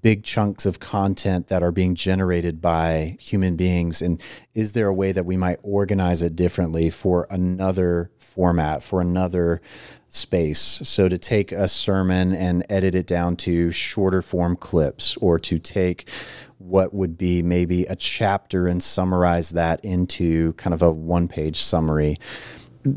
big 0.02 0.26
chunks 0.26 0.66
of 0.66 0.82
content 0.82 1.48
that 1.48 1.64
are 1.64 1.72
being 1.72 1.96
generated 1.96 2.62
by 2.62 3.16
human 3.22 3.56
beings 3.56 4.02
and 4.02 4.22
is 4.54 4.74
there 4.74 4.88
a 4.88 4.94
way 4.94 5.14
that 5.14 5.26
we 5.26 5.38
might 5.38 5.60
organize 5.64 6.22
it 6.22 6.36
differently 6.36 6.90
for 6.90 7.26
another 7.30 8.12
format 8.20 8.84
for 8.84 9.00
another 9.00 9.62
space 10.10 10.60
so 10.60 11.08
to 11.08 11.18
take 11.18 11.54
a 11.54 11.70
sermon 11.70 12.34
and 12.34 12.66
edit 12.68 12.96
it 12.96 13.08
down 13.08 13.38
to 13.38 13.72
shorter 13.72 14.22
form 14.22 14.58
clips 14.58 15.16
or 15.22 15.40
to 15.40 15.58
take 15.58 16.10
what 16.60 16.94
would 16.94 17.18
be 17.18 17.42
maybe 17.42 17.84
a 17.86 17.96
chapter 17.96 18.68
and 18.68 18.82
summarize 18.82 19.52
that 19.52 19.84
into 19.84 20.54
kind 20.54 20.74
of 20.74 20.82
a 20.82 20.92
one 20.92 21.28
page 21.28 21.62
summary. 21.62 22.18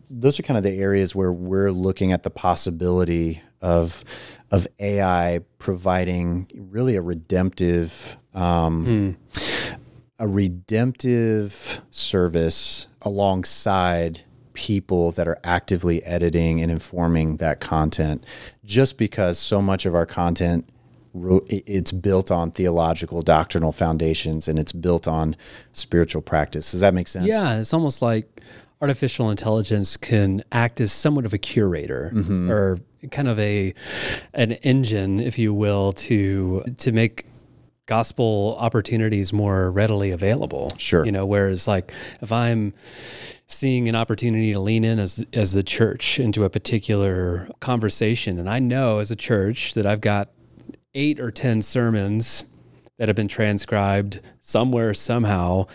Those 0.08 0.38
are 0.38 0.42
kind 0.42 0.56
of 0.56 0.64
the 0.64 0.78
areas 0.80 1.14
where 1.14 1.32
we're 1.32 1.72
looking 1.72 2.12
at 2.12 2.22
the 2.22 2.30
possibility 2.30 3.42
of 3.60 4.04
of 4.50 4.66
AI 4.78 5.40
providing 5.58 6.50
really 6.54 6.96
a 6.96 7.02
redemptive 7.02 8.16
um, 8.34 8.84
hmm. 8.84 9.40
a 10.18 10.26
redemptive 10.26 11.80
service 11.90 12.86
alongside 13.02 14.22
people 14.52 15.10
that 15.12 15.28
are 15.28 15.38
actively 15.44 16.02
editing 16.04 16.60
and 16.60 16.70
informing 16.70 17.36
that 17.36 17.60
content 17.60 18.24
just 18.64 18.98
because 18.98 19.38
so 19.38 19.62
much 19.62 19.86
of 19.86 19.94
our 19.94 20.06
content 20.06 20.68
it's 21.14 21.92
built 21.92 22.30
on 22.30 22.50
theological 22.52 23.22
doctrinal 23.22 23.72
foundations 23.72 24.46
and 24.48 24.58
it's 24.58 24.72
built 24.72 25.08
on 25.08 25.36
spiritual 25.72 26.22
practice. 26.22 26.70
Does 26.70 26.80
that 26.80 26.94
make 26.94 27.08
sense? 27.08 27.26
Yeah, 27.26 27.58
it's 27.58 27.74
almost 27.74 28.00
like 28.02 28.40
artificial 28.80 29.30
intelligence 29.30 29.96
can 29.96 30.42
act 30.52 30.80
as 30.80 30.92
somewhat 30.92 31.24
of 31.24 31.32
a 31.32 31.38
curator 31.38 32.10
Mm-hmm. 32.14 32.50
or 32.50 32.78
kind 33.10 33.28
of 33.28 33.38
a 33.38 33.74
an 34.34 34.52
engine, 34.52 35.20
if 35.20 35.38
you 35.38 35.52
will, 35.54 35.92
to 35.92 36.62
to 36.78 36.92
make 36.92 37.26
gospel 37.86 38.56
opportunities 38.60 39.32
more 39.32 39.70
readily 39.70 40.12
available. 40.12 40.70
Sure. 40.78 41.04
You 41.04 41.10
know, 41.10 41.26
whereas 41.26 41.66
like 41.66 41.92
if 42.20 42.30
I'm 42.30 42.72
seeing 43.48 43.88
an 43.88 43.96
opportunity 43.96 44.52
to 44.52 44.60
lean 44.60 44.84
in 44.84 44.98
as 45.00 45.24
as 45.32 45.52
the 45.52 45.62
church 45.64 46.20
into 46.20 46.44
a 46.44 46.50
particular 46.50 47.48
conversation 47.58 48.38
and 48.38 48.48
I 48.48 48.60
know 48.60 49.00
as 49.00 49.10
a 49.10 49.16
church 49.16 49.74
that 49.74 49.86
I've 49.86 50.00
got 50.00 50.28
8 50.94 51.20
or 51.20 51.30
10 51.30 51.62
sermons 51.62 52.44
that 52.98 53.08
have 53.08 53.16
been 53.16 53.28
transcribed 53.28 54.20
somewhere 54.40 54.92
somehow 54.94 55.66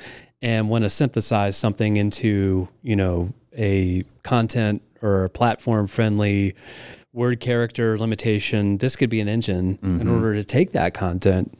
and 0.41 0.69
want 0.69 0.84
to 0.84 0.89
synthesize 0.89 1.57
something 1.57 1.98
into, 1.98 2.67
you 2.84 2.95
know, 2.95 3.34
a 3.57 4.03
content 4.24 4.81
or 5.01 5.29
platform 5.29 5.88
friendly 5.88 6.55
word 7.13 7.39
character 7.39 7.98
limitation. 7.98 8.77
This 8.77 8.95
could 8.95 9.10
be 9.10 9.22
an 9.22 9.27
engine 9.27 9.79
in 9.81 10.00
mm-hmm. 10.00 10.13
order 10.13 10.36
to 10.36 10.43
take 10.43 10.74
that 10.74 10.93
content, 10.93 11.57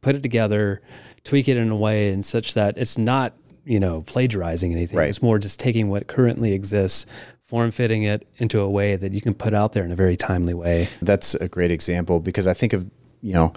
put 0.00 0.16
it 0.16 0.22
together, 0.22 0.82
tweak 1.24 1.48
it 1.48 1.56
in 1.56 1.70
a 1.70 1.76
way 1.76 2.12
and 2.12 2.26
such 2.26 2.54
that 2.54 2.76
it's 2.76 2.98
not, 2.98 3.34
you 3.64 3.80
know, 3.80 4.02
plagiarizing 4.02 4.72
anything. 4.72 4.98
Right. 4.98 5.08
It's 5.08 5.22
more 5.22 5.38
just 5.38 5.60
taking 5.60 5.88
what 5.88 6.08
currently 6.08 6.52
exists, 6.52 7.06
form 7.44 7.70
fitting 7.70 8.02
it 8.02 8.26
into 8.38 8.60
a 8.60 8.68
way 8.68 8.96
that 8.96 9.12
you 9.12 9.20
can 9.20 9.32
put 9.32 9.54
out 9.54 9.72
there 9.72 9.84
in 9.84 9.92
a 9.92 9.96
very 9.96 10.16
timely 10.16 10.54
way. 10.54 10.88
That's 11.00 11.34
a 11.36 11.48
great 11.48 11.70
example 11.70 12.18
because 12.18 12.48
I 12.48 12.54
think 12.54 12.72
of, 12.72 12.90
you 13.20 13.32
know, 13.32 13.52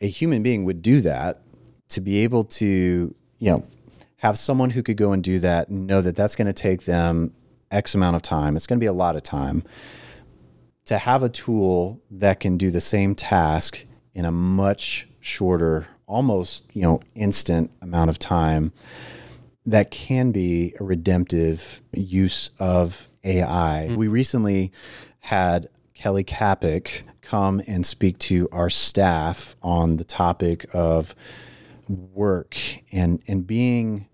a 0.00 0.06
human 0.06 0.42
being 0.42 0.64
would 0.64 0.82
do 0.82 1.00
that 1.02 1.40
to 1.90 2.00
be 2.00 2.18
able 2.18 2.44
to, 2.44 3.14
you 3.38 3.50
know, 3.50 3.64
have 4.18 4.38
someone 4.38 4.70
who 4.70 4.82
could 4.82 4.96
go 4.96 5.12
and 5.12 5.22
do 5.24 5.38
that 5.40 5.68
and 5.68 5.86
know 5.86 6.00
that 6.00 6.16
that's 6.16 6.36
going 6.36 6.46
to 6.46 6.52
take 6.52 6.84
them 6.84 7.32
X 7.70 7.94
amount 7.94 8.16
of 8.16 8.22
time. 8.22 8.56
It's 8.56 8.66
going 8.66 8.78
to 8.78 8.82
be 8.82 8.86
a 8.86 8.92
lot 8.92 9.16
of 9.16 9.22
time. 9.22 9.62
To 10.86 10.98
have 10.98 11.22
a 11.22 11.28
tool 11.28 12.00
that 12.10 12.40
can 12.40 12.56
do 12.56 12.70
the 12.70 12.80
same 12.80 13.14
task 13.14 13.84
in 14.14 14.24
a 14.24 14.30
much 14.30 15.08
shorter, 15.20 15.86
almost, 16.06 16.64
you 16.72 16.82
know, 16.82 17.00
instant 17.14 17.70
amount 17.80 18.10
of 18.10 18.18
time, 18.18 18.72
that 19.66 19.90
can 19.90 20.32
be 20.32 20.74
a 20.80 20.84
redemptive 20.84 21.82
use 21.92 22.50
of 22.58 23.08
AI. 23.24 23.88
Mm. 23.90 23.96
We 23.96 24.08
recently 24.08 24.72
had 25.20 25.68
Kelly 26.00 26.24
Kapic 26.24 27.04
come 27.20 27.60
and 27.66 27.84
speak 27.84 28.18
to 28.20 28.48
our 28.52 28.70
staff 28.70 29.54
on 29.62 29.98
the 29.98 30.04
topic 30.04 30.64
of 30.72 31.14
work 31.90 32.56
and 32.90 33.22
and 33.28 33.46
being 33.46 34.08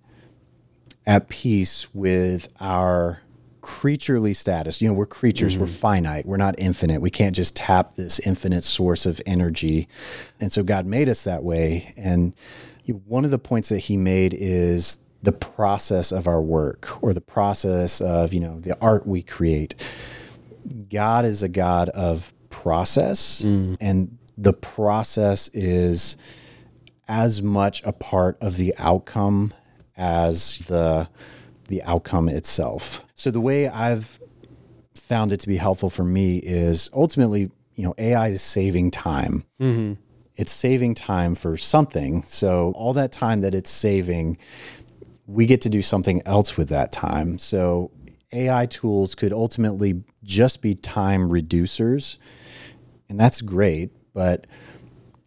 at 1.07 1.29
peace 1.29 1.87
with 1.95 2.53
our 2.59 3.21
creaturely 3.61 4.35
status. 4.35 4.83
You 4.83 4.89
know, 4.89 4.95
we're 4.95 5.07
creatures, 5.07 5.57
we're 5.57 5.67
mm-hmm. 5.67 5.77
finite, 5.77 6.27
we're 6.27 6.37
not 6.37 6.57
infinite. 6.59 7.01
We 7.01 7.11
can't 7.11 7.37
just 7.37 7.55
tap 7.55 7.95
this 7.95 8.19
infinite 8.19 8.65
source 8.65 9.07
of 9.07 9.21
energy. 9.25 9.87
And 10.41 10.51
so 10.51 10.65
God 10.65 10.87
made 10.87 11.09
us 11.09 11.23
that 11.23 11.45
way. 11.45 11.95
And 11.97 12.33
one 13.05 13.25
of 13.25 13.31
the 13.31 13.39
points 13.39 13.69
that 13.69 13.79
he 13.79 13.97
made 13.97 14.35
is 14.37 14.99
the 15.23 15.31
process 15.31 16.11
of 16.11 16.27
our 16.27 16.43
work 16.43 17.01
or 17.01 17.15
the 17.15 17.21
process 17.21 18.01
of, 18.01 18.35
you 18.35 18.41
know, 18.41 18.59
the 18.59 18.77
art 18.81 19.07
we 19.07 19.23
create. 19.23 19.77
God 20.89 21.25
is 21.25 21.43
a 21.43 21.49
God 21.49 21.89
of 21.91 22.33
process, 22.51 23.43
mm. 23.43 23.77
and 23.81 24.19
the 24.37 24.53
process 24.53 25.49
is 25.55 26.17
as 27.09 27.43
much 27.43 27.83
a 27.85 27.93
part 27.93 28.37
of 28.41 28.57
the 28.57 28.75
outcome 28.79 29.53
as 29.97 30.59
the 30.67 31.09
the 31.69 31.83
outcome 31.83 32.29
itself. 32.29 33.05
So 33.15 33.31
the 33.31 33.41
way 33.41 33.69
I've 33.69 34.21
found 34.95 35.33
it 35.33 35.41
to 35.41 35.49
be 35.49 35.57
helpful 35.57 35.91
for 35.91 36.05
me 36.05 36.39
is 36.39 36.91
ultimately, 36.93 37.51
you 37.75 37.85
know, 37.85 37.95
AI 37.99 38.29
is 38.29 38.43
saving 38.43 38.91
time. 38.91 39.45
Mm-hmm. 39.61 39.95
It's 40.37 40.53
saving 40.53 40.95
time 40.95 41.35
for 41.35 41.57
something. 41.57 42.23
So 42.25 42.73
all 42.77 42.93
that 42.93 43.11
time 43.11 43.41
that 43.41 43.55
it's 43.55 43.71
saving, 43.71 44.39
we 45.27 45.47
get 45.47 45.61
to 45.63 45.69
do 45.69 45.83
something 45.83 46.23
else 46.27 46.57
with 46.57 46.69
that 46.69 46.93
time. 46.93 47.39
So 47.39 47.91
AI 48.33 48.67
tools 48.67 49.15
could 49.15 49.33
ultimately 49.33 50.03
just 50.23 50.63
be 50.63 50.75
time 50.75 51.29
reducers, 51.29 52.17
and 53.09 53.19
that's 53.19 53.41
great, 53.41 53.91
but 54.13 54.47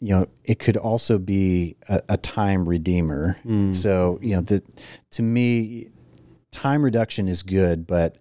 you 0.01 0.15
know, 0.15 0.27
it 0.45 0.59
could 0.59 0.77
also 0.77 1.17
be 1.17 1.75
a, 1.89 2.01
a 2.09 2.17
time 2.17 2.67
redeemer. 2.67 3.37
Hmm. 3.43 3.71
So, 3.71 4.17
you 4.21 4.35
know, 4.35 4.41
the 4.41 4.63
to 5.11 5.21
me, 5.21 5.89
time 6.51 6.83
reduction 6.83 7.27
is 7.27 7.43
good, 7.43 7.85
but 7.85 8.17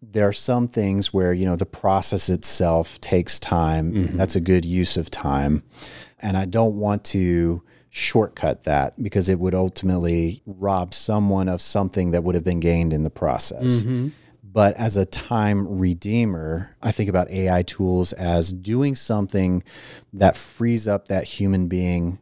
there 0.00 0.26
are 0.26 0.32
some 0.32 0.68
things 0.68 1.12
where, 1.12 1.32
you 1.32 1.44
know, 1.44 1.56
the 1.56 1.66
process 1.66 2.28
itself 2.28 3.00
takes 3.00 3.38
time. 3.38 3.94
and 3.94 4.20
That's 4.20 4.36
a 4.36 4.40
good 4.40 4.64
use 4.64 4.96
of 4.96 5.10
time. 5.10 5.62
And 6.20 6.36
I 6.36 6.44
don't 6.44 6.76
want 6.76 7.04
to 7.06 7.62
shortcut 7.96 8.64
that 8.64 9.00
because 9.00 9.28
it 9.28 9.38
would 9.38 9.54
ultimately 9.54 10.42
rob 10.46 10.92
someone 10.92 11.48
of 11.48 11.60
something 11.60 12.10
that 12.10 12.24
would 12.24 12.34
have 12.34 12.42
been 12.42 12.58
gained 12.58 12.92
in 12.92 13.04
the 13.04 13.10
process. 13.10 13.82
Mm-hmm. 13.82 14.08
But 14.42 14.76
as 14.76 14.96
a 14.96 15.04
time 15.04 15.78
redeemer, 15.78 16.74
I 16.82 16.90
think 16.90 17.08
about 17.08 17.30
AI 17.30 17.62
tools 17.62 18.12
as 18.12 18.52
doing 18.52 18.96
something 18.96 19.62
that 20.12 20.36
frees 20.36 20.88
up 20.88 21.06
that 21.06 21.22
human 21.24 21.68
being 21.68 22.18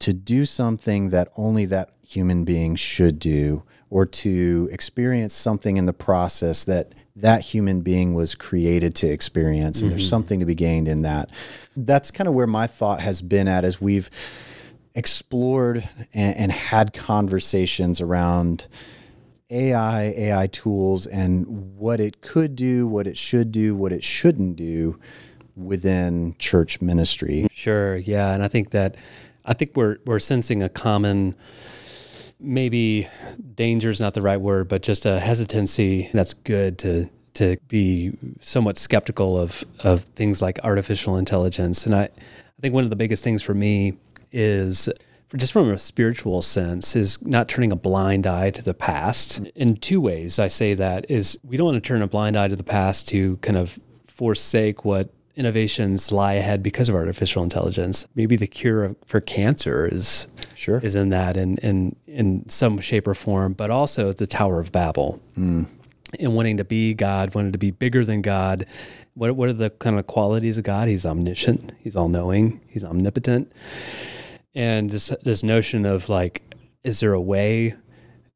to 0.00 0.12
do 0.12 0.44
something 0.44 1.08
that 1.08 1.32
only 1.38 1.64
that 1.66 1.94
human 2.06 2.44
being 2.44 2.76
should 2.76 3.18
do, 3.18 3.62
or 3.88 4.04
to 4.04 4.68
experience 4.72 5.32
something 5.32 5.78
in 5.78 5.86
the 5.86 5.92
process 5.94 6.64
that 6.64 6.94
that 7.16 7.40
human 7.40 7.80
being 7.80 8.12
was 8.14 8.34
created 8.34 8.94
to 8.96 9.06
experience. 9.06 9.80
And 9.80 9.90
there's 9.90 10.02
mm-hmm. 10.02 10.08
something 10.08 10.40
to 10.40 10.46
be 10.46 10.54
gained 10.54 10.88
in 10.88 11.02
that. 11.02 11.30
That's 11.76 12.10
kind 12.10 12.28
of 12.28 12.34
where 12.34 12.46
my 12.46 12.66
thought 12.66 13.00
has 13.00 13.22
been 13.22 13.48
at 13.48 13.64
as 13.64 13.80
we've 13.80 14.10
explored 14.94 15.88
and, 16.12 16.36
and 16.36 16.52
had 16.52 16.92
conversations 16.92 18.00
around 18.00 18.66
AI, 19.50 20.04
AI 20.04 20.46
tools, 20.46 21.06
and 21.06 21.76
what 21.76 22.00
it 22.00 22.22
could 22.22 22.56
do, 22.56 22.86
what 22.86 23.06
it 23.06 23.16
should 23.18 23.52
do, 23.52 23.76
what 23.76 23.92
it 23.92 24.02
shouldn't 24.02 24.56
do 24.56 24.98
within 25.54 26.34
church 26.38 26.80
ministry. 26.80 27.46
Sure, 27.52 27.96
yeah, 27.96 28.32
and 28.32 28.42
I 28.42 28.48
think 28.48 28.70
that 28.70 28.96
I 29.44 29.54
think 29.54 29.76
we're 29.76 29.98
we're 30.06 30.18
sensing 30.18 30.62
a 30.62 30.68
common 30.68 31.34
maybe 32.40 33.08
danger 33.54 33.90
is 33.90 34.00
not 34.00 34.14
the 34.14 34.22
right 34.22 34.40
word, 34.40 34.68
but 34.68 34.82
just 34.82 35.06
a 35.06 35.20
hesitancy 35.20 36.10
that's 36.12 36.34
good 36.34 36.78
to 36.78 37.08
to 37.34 37.56
be 37.68 38.12
somewhat 38.40 38.78
skeptical 38.78 39.38
of 39.38 39.64
of 39.80 40.04
things 40.04 40.42
like 40.42 40.58
artificial 40.64 41.16
intelligence. 41.16 41.86
And 41.86 41.94
I 41.94 42.04
I 42.04 42.60
think 42.60 42.74
one 42.74 42.84
of 42.84 42.90
the 42.90 42.96
biggest 42.96 43.22
things 43.22 43.42
for 43.42 43.54
me 43.54 43.94
is 44.32 44.88
for 45.28 45.36
just 45.38 45.52
from 45.52 45.70
a 45.70 45.78
spiritual 45.78 46.42
sense 46.42 46.94
is 46.94 47.20
not 47.22 47.48
turning 47.48 47.72
a 47.72 47.76
blind 47.76 48.26
eye 48.26 48.50
to 48.50 48.62
the 48.62 48.74
past. 48.74 49.38
In 49.54 49.76
two 49.76 50.00
ways 50.00 50.38
I 50.38 50.48
say 50.48 50.74
that 50.74 51.06
is 51.10 51.38
we 51.42 51.56
don't 51.56 51.66
want 51.72 51.82
to 51.82 51.86
turn 51.88 52.02
a 52.02 52.06
blind 52.06 52.36
eye 52.36 52.48
to 52.48 52.56
the 52.56 52.62
past 52.64 53.08
to 53.08 53.36
kind 53.38 53.56
of 53.56 53.78
forsake 54.06 54.84
what 54.84 55.08
innovations 55.34 56.12
lie 56.12 56.34
ahead 56.34 56.62
because 56.62 56.90
of 56.90 56.94
artificial 56.94 57.42
intelligence. 57.42 58.06
Maybe 58.14 58.36
the 58.36 58.46
cure 58.46 58.94
for 59.06 59.20
cancer 59.20 59.88
is 59.90 60.26
Sure. 60.54 60.78
is 60.82 60.94
in 60.94 61.08
that 61.08 61.36
in 61.38 61.56
in 61.58 61.96
in 62.06 62.48
some 62.48 62.78
shape 62.78 63.08
or 63.08 63.14
form, 63.14 63.54
but 63.54 63.70
also 63.70 64.12
the 64.12 64.26
Tower 64.26 64.60
of 64.60 64.70
Babel. 64.70 65.20
Mm. 65.36 65.66
And 66.20 66.34
wanting 66.34 66.58
to 66.58 66.64
be 66.64 66.94
God, 66.94 67.34
wanting 67.34 67.52
to 67.52 67.58
be 67.58 67.70
bigger 67.70 68.04
than 68.04 68.22
God. 68.22 68.66
What 69.14 69.34
what 69.34 69.48
are 69.48 69.54
the 69.54 69.70
kind 69.70 69.98
of 69.98 70.06
qualities 70.06 70.58
of 70.58 70.64
God? 70.64 70.88
He's 70.88 71.06
omniscient, 71.06 71.72
he's 71.78 71.96
all 71.96 72.08
knowing, 72.08 72.60
he's 72.68 72.84
omnipotent. 72.84 73.50
And 74.54 74.90
this 74.90 75.12
this 75.22 75.42
notion 75.42 75.86
of 75.86 76.08
like, 76.08 76.42
is 76.84 77.00
there 77.00 77.14
a 77.14 77.20
way 77.20 77.74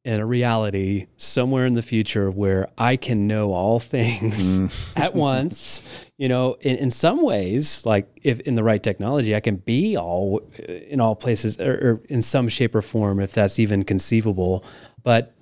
in 0.07 0.21
a 0.21 0.25
reality 0.25 1.09
somewhere 1.17 1.67
in 1.67 1.73
the 1.73 1.83
future 1.83 2.31
where 2.31 2.69
I 2.79 2.95
can 2.95 3.27
know 3.27 3.53
all 3.53 3.81
things 3.81 4.61
mm. 4.61 4.93
at 4.97 5.17
once. 5.17 6.07
You 6.17 6.29
know, 6.29 6.57
in, 6.61 6.77
in 6.77 6.91
some 6.93 7.23
ways, 7.23 7.85
like 7.85 8.09
if 8.23 8.39
in 8.41 8.55
the 8.55 8.63
right 8.63 8.81
technology, 8.81 9.35
I 9.35 9.41
can 9.41 9.57
be 9.57 9.97
all 9.97 10.43
in 10.57 11.01
all 11.01 11.17
places 11.17 11.59
or, 11.59 11.73
or 11.73 12.03
in 12.09 12.23
some 12.23 12.49
shape 12.49 12.77
or 12.77 12.83
form, 12.83 13.19
if 13.19 13.33
that's 13.33 13.59
even 13.59 13.85
conceivable. 13.85 14.65
But 15.03 15.35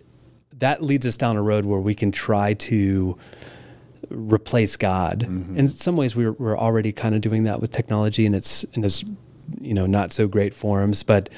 that 0.58 0.82
leads 0.82 1.06
us 1.06 1.16
down 1.16 1.36
a 1.36 1.42
road 1.42 1.64
where 1.64 1.80
we 1.80 1.94
can 1.94 2.12
try 2.12 2.54
to 2.54 3.18
replace 4.10 4.76
God. 4.76 5.20
Mm-hmm. 5.20 5.58
In 5.58 5.68
some 5.68 5.96
ways, 5.96 6.14
we're, 6.14 6.32
we're 6.32 6.58
already 6.58 6.92
kind 6.92 7.14
of 7.14 7.20
doing 7.20 7.44
that 7.44 7.60
with 7.60 7.72
technology 7.72 8.26
and 8.26 8.34
it's, 8.34 8.64
in 8.74 8.84
its, 8.84 9.04
you 9.60 9.74
know, 9.74 9.86
not 9.86 10.12
so 10.12 10.26
great 10.28 10.54
forms. 10.54 11.02
But 11.02 11.28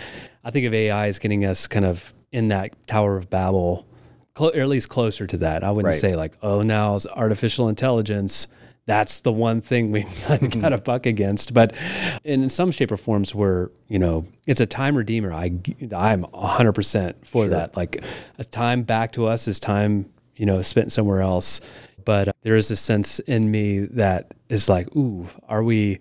I 0.44 0.50
think 0.50 0.66
of 0.66 0.74
AI 0.74 1.06
as 1.08 1.18
getting 1.18 1.44
us 1.44 1.66
kind 1.66 1.84
of 1.84 2.12
in 2.32 2.48
that 2.48 2.74
Tower 2.86 3.16
of 3.16 3.30
Babel, 3.30 3.86
clo- 4.34 4.50
or 4.50 4.60
at 4.60 4.68
least 4.68 4.88
closer 4.88 5.26
to 5.26 5.36
that. 5.38 5.64
I 5.64 5.70
wouldn't 5.70 5.92
Right. 5.92 6.00
say 6.00 6.16
like, 6.16 6.36
oh, 6.42 6.62
now 6.62 6.96
it's 6.96 7.06
artificial 7.06 7.68
intelligence. 7.68 8.48
That's 8.86 9.20
the 9.20 9.32
one 9.32 9.60
thing 9.60 9.90
we 9.90 10.02
mm-hmm. 10.04 10.60
got 10.60 10.68
to 10.70 10.78
buck 10.78 11.06
against. 11.06 11.52
But 11.52 11.74
in 12.24 12.48
some 12.48 12.70
shape 12.70 12.92
or 12.92 12.96
forms, 12.96 13.34
where 13.34 13.70
you 13.88 13.98
know 13.98 14.26
it's 14.46 14.60
a 14.60 14.66
time 14.66 14.96
redeemer. 14.96 15.32
I 15.32 15.50
I'm 15.94 16.22
100 16.22 16.72
percent 16.72 17.26
for 17.26 17.48
that. 17.48 17.76
Like 17.76 18.02
a 18.38 18.44
time 18.44 18.82
back 18.82 19.12
to 19.12 19.26
us 19.26 19.48
is 19.48 19.58
time 19.58 20.10
you 20.36 20.46
know, 20.46 20.62
spent 20.62 20.92
somewhere 20.92 21.22
else. 21.22 21.60
But 22.04 22.28
uh, 22.28 22.32
there 22.42 22.56
is 22.56 22.70
a 22.70 22.76
sense 22.76 23.18
in 23.20 23.50
me 23.50 23.80
that 23.80 24.34
is 24.48 24.68
like, 24.68 24.94
ooh, 24.94 25.28
are 25.48 25.62
we, 25.62 25.98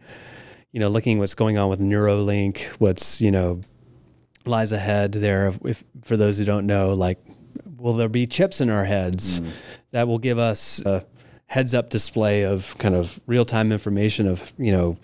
you 0.72 0.80
know, 0.80 0.90
looking 0.90 1.20
what's 1.20 1.34
going 1.34 1.58
on 1.58 1.70
with 1.70 1.80
Neuralink, 1.80 2.64
what's, 2.80 3.22
you 3.22 3.32
know, 3.32 3.62
lies 4.46 4.72
ahead 4.72 5.14
there. 5.14 5.54
If, 5.64 5.84
for 6.04 6.18
those 6.18 6.38
who 6.38 6.46
don't 6.46 6.68
know, 6.68 6.94
like, 6.94 7.20
will 7.78 7.94
there 7.94 8.10
be 8.10 8.28
chips 8.28 8.62
in 8.62 8.70
our 8.70 8.86
heads 8.86 9.40
mm. 9.40 9.50
that 9.92 10.08
will 10.08 10.20
give 10.20 10.38
us 10.38 10.86
a 10.86 11.06
heads 11.48 11.74
up 11.74 11.90
display 11.90 12.44
of 12.44 12.78
kind 12.78 12.96
of 12.96 13.20
real 13.28 13.46
time 13.46 13.72
information 13.72 14.28
of, 14.28 14.52
you 14.58 14.72
know, 14.72 14.98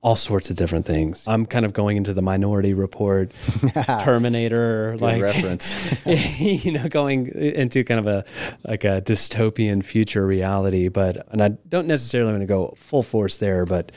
all 0.00 0.14
sorts 0.14 0.48
of 0.48 0.56
different 0.56 0.86
things. 0.86 1.26
I'm 1.26 1.44
kind 1.44 1.64
of 1.64 1.72
going 1.72 1.96
into 1.96 2.14
the 2.14 2.22
Minority 2.22 2.72
Report, 2.72 3.32
Terminator, 4.00 4.96
like 4.98 5.20
reference. 5.20 6.06
you 6.06 6.72
know, 6.72 6.88
going 6.88 7.28
into 7.28 7.82
kind 7.82 7.98
of 7.98 8.06
a 8.06 8.24
like 8.64 8.84
a 8.84 9.02
dystopian 9.02 9.84
future 9.84 10.24
reality. 10.24 10.88
But 10.88 11.26
and 11.32 11.42
I 11.42 11.48
don't 11.48 11.88
necessarily 11.88 12.30
want 12.30 12.42
to 12.42 12.46
go 12.46 12.74
full 12.76 13.02
force 13.02 13.38
there, 13.38 13.66
but 13.66 13.90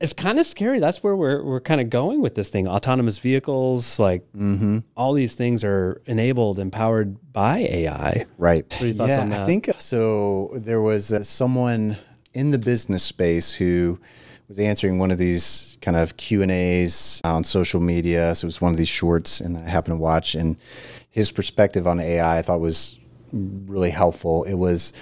it's 0.00 0.12
kind 0.12 0.38
of 0.38 0.46
scary. 0.46 0.78
That's 0.78 1.02
where 1.02 1.16
we're 1.16 1.42
we're 1.42 1.60
kind 1.60 1.80
of 1.80 1.90
going 1.90 2.20
with 2.20 2.34
this 2.34 2.48
thing. 2.48 2.68
Autonomous 2.68 3.18
vehicles, 3.18 3.98
like 3.98 4.22
mm-hmm. 4.32 4.78
all 4.96 5.12
these 5.12 5.34
things 5.34 5.64
are 5.64 6.02
enabled, 6.06 6.58
and 6.58 6.72
powered 6.72 7.32
by 7.32 7.58
AI. 7.58 8.26
Right. 8.38 8.66
yeah, 8.80 9.42
I 9.42 9.46
think 9.46 9.70
so. 9.78 10.50
There 10.54 10.80
was 10.80 11.12
uh, 11.12 11.22
someone 11.22 11.96
in 12.34 12.50
the 12.50 12.58
business 12.58 13.02
space 13.02 13.54
who 13.54 13.98
was 14.48 14.58
answering 14.58 14.98
one 14.98 15.10
of 15.10 15.18
these 15.18 15.78
kind 15.80 15.96
of 15.96 16.16
Q 16.16 16.42
and 16.42 16.50
A's 16.50 17.20
on 17.24 17.44
social 17.44 17.80
media. 17.80 18.34
So 18.34 18.44
it 18.44 18.48
was 18.48 18.60
one 18.60 18.72
of 18.72 18.78
these 18.78 18.88
shorts, 18.88 19.40
and 19.40 19.56
I 19.56 19.68
happened 19.68 19.96
to 19.96 20.00
watch. 20.02 20.34
And 20.34 20.60
his 21.10 21.32
perspective 21.32 21.86
on 21.86 22.00
AI, 22.00 22.38
I 22.38 22.42
thought 22.42 22.60
was 22.60 22.98
really 23.32 23.90
helpful. 23.90 24.44
It 24.44 24.54
was 24.54 24.92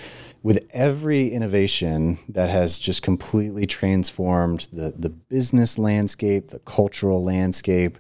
every 0.75 1.29
innovation 1.29 2.19
that 2.29 2.51
has 2.51 2.79
just 2.79 3.03
completely 3.03 3.67
transformed 3.67 4.69
the 4.73 4.93
the 4.97 5.09
business 5.09 5.79
landscape, 5.79 6.49
the 6.49 6.59
cultural 6.59 7.23
landscape. 7.23 7.97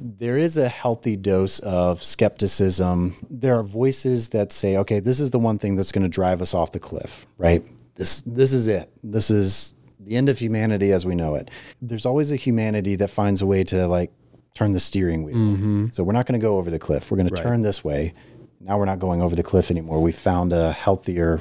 There 0.00 0.36
is 0.36 0.56
a 0.56 0.68
healthy 0.68 1.16
dose 1.16 1.58
of 1.60 2.02
skepticism. 2.02 3.16
There 3.28 3.58
are 3.58 3.62
voices 3.62 4.30
that 4.30 4.52
say, 4.52 4.76
"Okay, 4.76 5.00
this 5.00 5.20
is 5.20 5.30
the 5.30 5.38
one 5.38 5.58
thing 5.58 5.76
that's 5.76 5.92
going 5.92 6.04
to 6.04 6.08
drive 6.08 6.40
us 6.40 6.54
off 6.54 6.72
the 6.72 6.78
cliff." 6.78 7.26
Right? 7.36 7.64
This 7.96 8.22
this 8.22 8.52
is 8.52 8.68
it. 8.68 8.90
This 9.02 9.30
is 9.30 9.74
the 9.98 10.16
end 10.16 10.28
of 10.28 10.38
humanity 10.38 10.92
as 10.92 11.04
we 11.04 11.14
know 11.14 11.34
it. 11.34 11.50
There's 11.82 12.06
always 12.06 12.30
a 12.30 12.36
humanity 12.36 12.94
that 12.96 13.10
finds 13.10 13.42
a 13.42 13.46
way 13.46 13.64
to 13.64 13.88
like 13.88 14.12
turn 14.54 14.72
the 14.72 14.80
steering 14.80 15.24
wheel. 15.24 15.36
Mm-hmm. 15.36 15.86
So 15.90 16.04
we're 16.04 16.12
not 16.12 16.26
going 16.26 16.38
to 16.40 16.44
go 16.44 16.58
over 16.58 16.70
the 16.70 16.78
cliff. 16.78 17.10
We're 17.10 17.16
going 17.16 17.28
right. 17.28 17.36
to 17.36 17.42
turn 17.42 17.62
this 17.62 17.82
way. 17.84 18.14
Now 18.60 18.78
we're 18.78 18.86
not 18.86 18.98
going 18.98 19.20
over 19.20 19.36
the 19.36 19.42
cliff 19.42 19.70
anymore. 19.70 20.00
We 20.00 20.12
found 20.12 20.52
a 20.52 20.72
healthier 20.72 21.40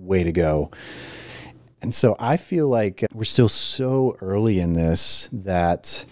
way 0.00 0.22
to 0.24 0.32
go. 0.32 0.70
And 1.82 1.94
so 1.94 2.14
I 2.18 2.36
feel 2.36 2.68
like 2.68 3.04
we're 3.14 3.24
still 3.24 3.48
so 3.48 4.16
early 4.20 4.60
in 4.60 4.74
this 4.74 5.28
that 5.32 6.04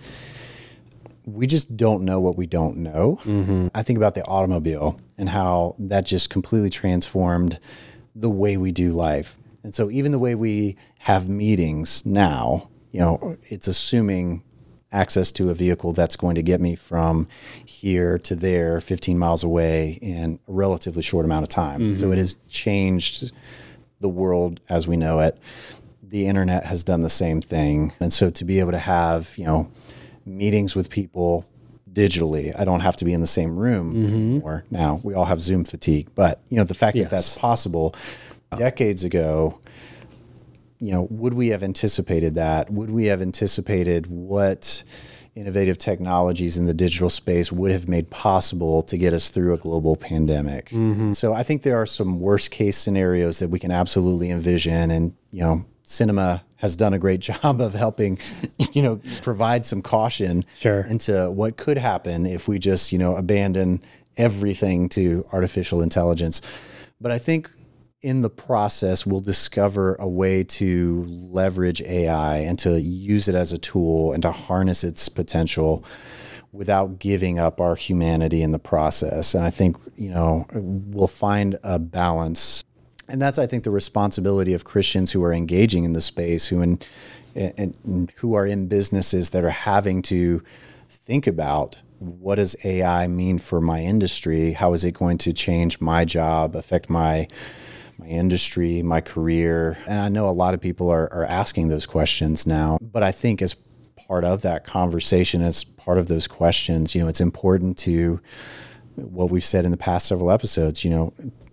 we 1.26 1.46
just 1.46 1.76
don't 1.76 2.04
know 2.04 2.20
what 2.20 2.36
we 2.36 2.46
don't 2.46 2.78
know. 2.78 3.18
Mm-hmm. 3.24 3.68
I 3.74 3.82
think 3.82 3.98
about 3.98 4.14
the 4.14 4.24
automobile 4.24 4.98
and 5.18 5.28
how 5.28 5.74
that 5.78 6.06
just 6.06 6.30
completely 6.30 6.70
transformed 6.70 7.58
the 8.14 8.30
way 8.30 8.56
we 8.56 8.72
do 8.72 8.90
life. 8.92 9.36
And 9.62 9.74
so 9.74 9.90
even 9.90 10.12
the 10.12 10.18
way 10.18 10.34
we 10.34 10.76
have 11.00 11.28
meetings 11.28 12.06
now, 12.06 12.70
you 12.90 13.00
know, 13.00 13.36
it's 13.44 13.68
assuming 13.68 14.42
access 14.90 15.30
to 15.32 15.50
a 15.50 15.54
vehicle 15.54 15.92
that's 15.92 16.16
going 16.16 16.34
to 16.34 16.42
get 16.42 16.62
me 16.62 16.74
from 16.74 17.28
here 17.64 18.18
to 18.20 18.34
there 18.34 18.80
15 18.80 19.18
miles 19.18 19.44
away 19.44 19.98
in 20.00 20.38
a 20.48 20.52
relatively 20.52 21.02
short 21.02 21.26
amount 21.26 21.42
of 21.42 21.50
time. 21.50 21.80
Mm-hmm. 21.80 21.94
So 21.94 22.10
it 22.10 22.16
has 22.16 22.38
changed 22.48 23.30
the 24.00 24.08
world 24.08 24.60
as 24.68 24.86
we 24.86 24.96
know 24.96 25.20
it. 25.20 25.38
The 26.02 26.26
internet 26.26 26.64
has 26.64 26.84
done 26.84 27.02
the 27.02 27.10
same 27.10 27.40
thing. 27.40 27.92
And 28.00 28.12
so 28.12 28.30
to 28.30 28.44
be 28.44 28.60
able 28.60 28.72
to 28.72 28.78
have, 28.78 29.36
you 29.36 29.44
know, 29.44 29.70
meetings 30.24 30.74
with 30.74 30.90
people 30.90 31.44
digitally, 31.92 32.58
I 32.58 32.64
don't 32.64 32.80
have 32.80 32.96
to 32.98 33.04
be 33.04 33.12
in 33.12 33.20
the 33.20 33.26
same 33.26 33.58
room 33.58 33.94
mm-hmm. 33.94 34.14
anymore. 34.14 34.64
Now, 34.70 35.00
we 35.02 35.14
all 35.14 35.24
have 35.26 35.40
Zoom 35.40 35.64
fatigue, 35.64 36.08
but 36.14 36.40
you 36.48 36.56
know, 36.56 36.64
the 36.64 36.74
fact 36.74 36.96
yes. 36.96 37.04
that 37.04 37.10
that's 37.10 37.38
possible 37.38 37.94
decades 38.56 39.04
ago, 39.04 39.58
you 40.78 40.92
know, 40.92 41.08
would 41.10 41.34
we 41.34 41.48
have 41.48 41.62
anticipated 41.62 42.36
that? 42.36 42.70
Would 42.70 42.90
we 42.90 43.06
have 43.06 43.20
anticipated 43.20 44.06
what 44.06 44.84
innovative 45.38 45.78
technologies 45.78 46.58
in 46.58 46.66
the 46.66 46.74
digital 46.74 47.10
space 47.10 47.52
would 47.52 47.70
have 47.70 47.88
made 47.88 48.10
possible 48.10 48.82
to 48.82 48.96
get 48.96 49.14
us 49.14 49.28
through 49.30 49.54
a 49.54 49.56
global 49.56 49.96
pandemic? 49.96 50.70
Mm-hmm. 50.70 51.12
So 51.12 51.32
I 51.32 51.42
think 51.42 51.62
there 51.62 51.80
are 51.80 51.86
some 51.86 52.20
worst 52.20 52.50
case 52.50 52.76
scenarios 52.76 53.38
that 53.38 53.48
we 53.48 53.58
can 53.58 53.70
absolutely 53.70 54.30
envision, 54.30 54.90
and 54.90 55.14
you 55.30 55.40
know, 55.40 55.64
cinema 55.82 56.42
has 56.56 56.76
done 56.76 56.92
a 56.92 56.98
great 56.98 57.20
job 57.30 57.60
of 57.60 57.74
helping, 57.74 58.18
you 58.72 58.82
know, 58.82 59.00
provide 59.22 59.64
some 59.64 59.82
caution 59.82 60.44
sure. 60.58 60.80
into 60.82 61.30
what 61.30 61.56
could 61.56 61.78
happen 61.78 62.26
if 62.26 62.48
we 62.48 62.58
just, 62.58 62.92
you 62.92 62.98
know, 62.98 63.16
abandon 63.16 63.80
everything 64.16 64.88
to 64.88 65.24
artificial 65.32 65.80
intelligence. 65.80 66.42
But 67.00 67.12
I 67.12 67.18
think 67.18 67.50
in 68.00 68.20
the 68.20 68.30
process, 68.30 69.04
we'll 69.04 69.20
discover 69.20 69.96
a 69.96 70.08
way 70.08 70.44
to 70.44 71.04
leverage 71.08 71.82
AI 71.82 72.38
and 72.38 72.58
to 72.60 72.80
use 72.80 73.28
it 73.28 73.34
as 73.34 73.52
a 73.52 73.58
tool 73.58 74.12
and 74.12 74.22
to 74.22 74.30
harness 74.30 74.84
its 74.84 75.08
potential 75.08 75.84
without 76.52 76.98
giving 76.98 77.38
up 77.38 77.60
our 77.60 77.74
humanity 77.74 78.42
in 78.42 78.52
the 78.52 78.58
process. 78.58 79.34
And 79.34 79.44
I 79.44 79.50
think, 79.50 79.76
you 79.96 80.10
know, 80.10 80.46
we'll 80.52 81.08
find 81.08 81.58
a 81.62 81.78
balance. 81.78 82.64
And 83.08 83.20
that's, 83.20 83.38
I 83.38 83.46
think, 83.46 83.64
the 83.64 83.70
responsibility 83.70 84.54
of 84.54 84.64
Christians 84.64 85.12
who 85.12 85.22
are 85.24 85.32
engaging 85.32 85.84
in 85.84 85.92
the 85.92 86.00
space, 86.00 86.46
who 86.46 86.62
in, 86.62 86.78
in 87.34 88.08
who 88.16 88.34
are 88.34 88.46
in 88.46 88.68
businesses 88.68 89.30
that 89.30 89.44
are 89.44 89.50
having 89.50 90.02
to 90.02 90.42
think 90.88 91.26
about 91.26 91.78
what 91.98 92.36
does 92.36 92.54
AI 92.64 93.08
mean 93.08 93.38
for 93.38 93.60
my 93.60 93.80
industry? 93.80 94.52
How 94.52 94.72
is 94.72 94.84
it 94.84 94.94
going 94.94 95.18
to 95.18 95.32
change 95.32 95.80
my 95.80 96.04
job, 96.04 96.54
affect 96.54 96.88
my 96.88 97.26
my 97.98 98.06
industry, 98.06 98.82
my 98.82 99.00
career. 99.00 99.76
And 99.86 100.00
I 100.00 100.08
know 100.08 100.28
a 100.28 100.30
lot 100.30 100.54
of 100.54 100.60
people 100.60 100.88
are, 100.88 101.12
are 101.12 101.24
asking 101.24 101.68
those 101.68 101.86
questions 101.86 102.46
now, 102.46 102.78
but 102.80 103.02
I 103.02 103.12
think 103.12 103.42
as 103.42 103.56
part 104.06 104.24
of 104.24 104.42
that 104.42 104.64
conversation, 104.64 105.42
as 105.42 105.64
part 105.64 105.98
of 105.98 106.06
those 106.06 106.26
questions, 106.26 106.94
you 106.94 107.02
know, 107.02 107.08
it's 107.08 107.20
important 107.20 107.76
to 107.78 108.20
what 108.94 109.30
we've 109.30 109.44
said 109.44 109.64
in 109.64 109.70
the 109.70 109.76
past 109.76 110.06
several 110.06 110.30
episodes, 110.30 110.84
you 110.84 110.90
know, 110.90 111.12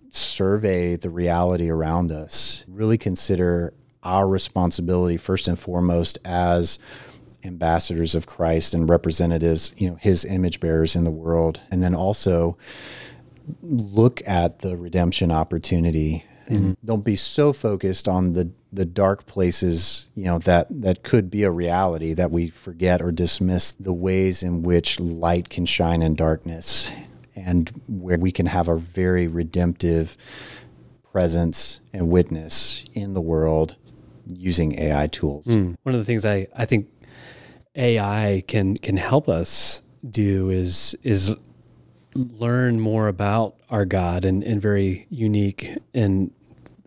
survey 0.10 0.96
the 0.96 1.10
reality 1.10 1.70
around 1.70 2.12
us, 2.12 2.64
really 2.68 2.98
consider 2.98 3.74
our 4.04 4.28
responsibility 4.28 5.18
first 5.18 5.48
and 5.48 5.58
foremost 5.58 6.18
as 6.24 6.80
ambassadors 7.44 8.16
of 8.16 8.26
Christ 8.26 8.74
and 8.74 8.88
representatives, 8.88 9.74
you 9.78 9.90
know, 9.90 9.96
his 9.96 10.26
image 10.26 10.60
bearers 10.60 10.96
in 10.96 11.04
the 11.04 11.12
world. 11.12 11.60
And 11.72 11.84
then 11.84 11.96
also 11.96 12.58
look 13.62 14.22
at 14.28 14.60
the 14.60 14.78
redemption 14.78 15.32
opportunity 15.32 16.24
and 16.48 16.60
mm-hmm. 16.60 16.86
don't 16.86 17.04
be 17.04 17.16
so 17.16 17.54
focused 17.54 18.08
on 18.08 18.34
the 18.34 18.52
the 18.72 18.86
dark 18.86 19.26
places 19.26 20.10
you 20.16 20.26
know 20.26 20.38
that 20.40 20.68
that 20.70 21.02
could 21.04 21.30
be 21.30 21.44
a 21.44 21.52
reality 21.52 22.14
that 22.14 22.30
we 22.30 22.48
forget 22.48 23.02
or 23.02 23.12
dismiss 23.12 23.72
the 23.72 23.94
ways 23.94 24.44
in 24.44 24.62
which 24.62 25.00
light 25.00 25.50
can 25.50 25.66
shine 25.66 26.02
in 26.02 26.14
darkness 26.14 26.92
and 27.36 27.72
where 27.88 28.18
we 28.18 28.32
can 28.32 28.46
have 28.46 28.68
a 28.68 28.78
very 28.78 29.28
redemptive 29.28 30.18
presence 31.12 31.80
and 31.94 32.10
witness 32.10 32.86
in 32.94 33.14
the 33.14 33.22
world 33.22 33.76
using 34.34 34.78
AI 34.80 35.08
tools. 35.08 35.46
Mm. 35.46 35.76
One 35.84 35.96
of 35.96 36.02
the 36.02 36.06
things 36.06 36.26
I, 36.26 36.48
I 36.56 36.66
think 36.66 36.88
AI 37.76 38.44
can 38.48 38.76
can 38.76 38.98
help 38.98 39.30
us 39.30 39.82
do 40.10 40.50
is 40.50 40.96
is 41.04 41.36
learn 42.16 42.80
more 42.80 43.08
about 43.08 43.56
our 43.70 43.86
God 43.86 44.26
in, 44.26 44.42
in 44.42 44.60
very 44.60 45.06
unique 45.10 45.78
and 45.94 46.32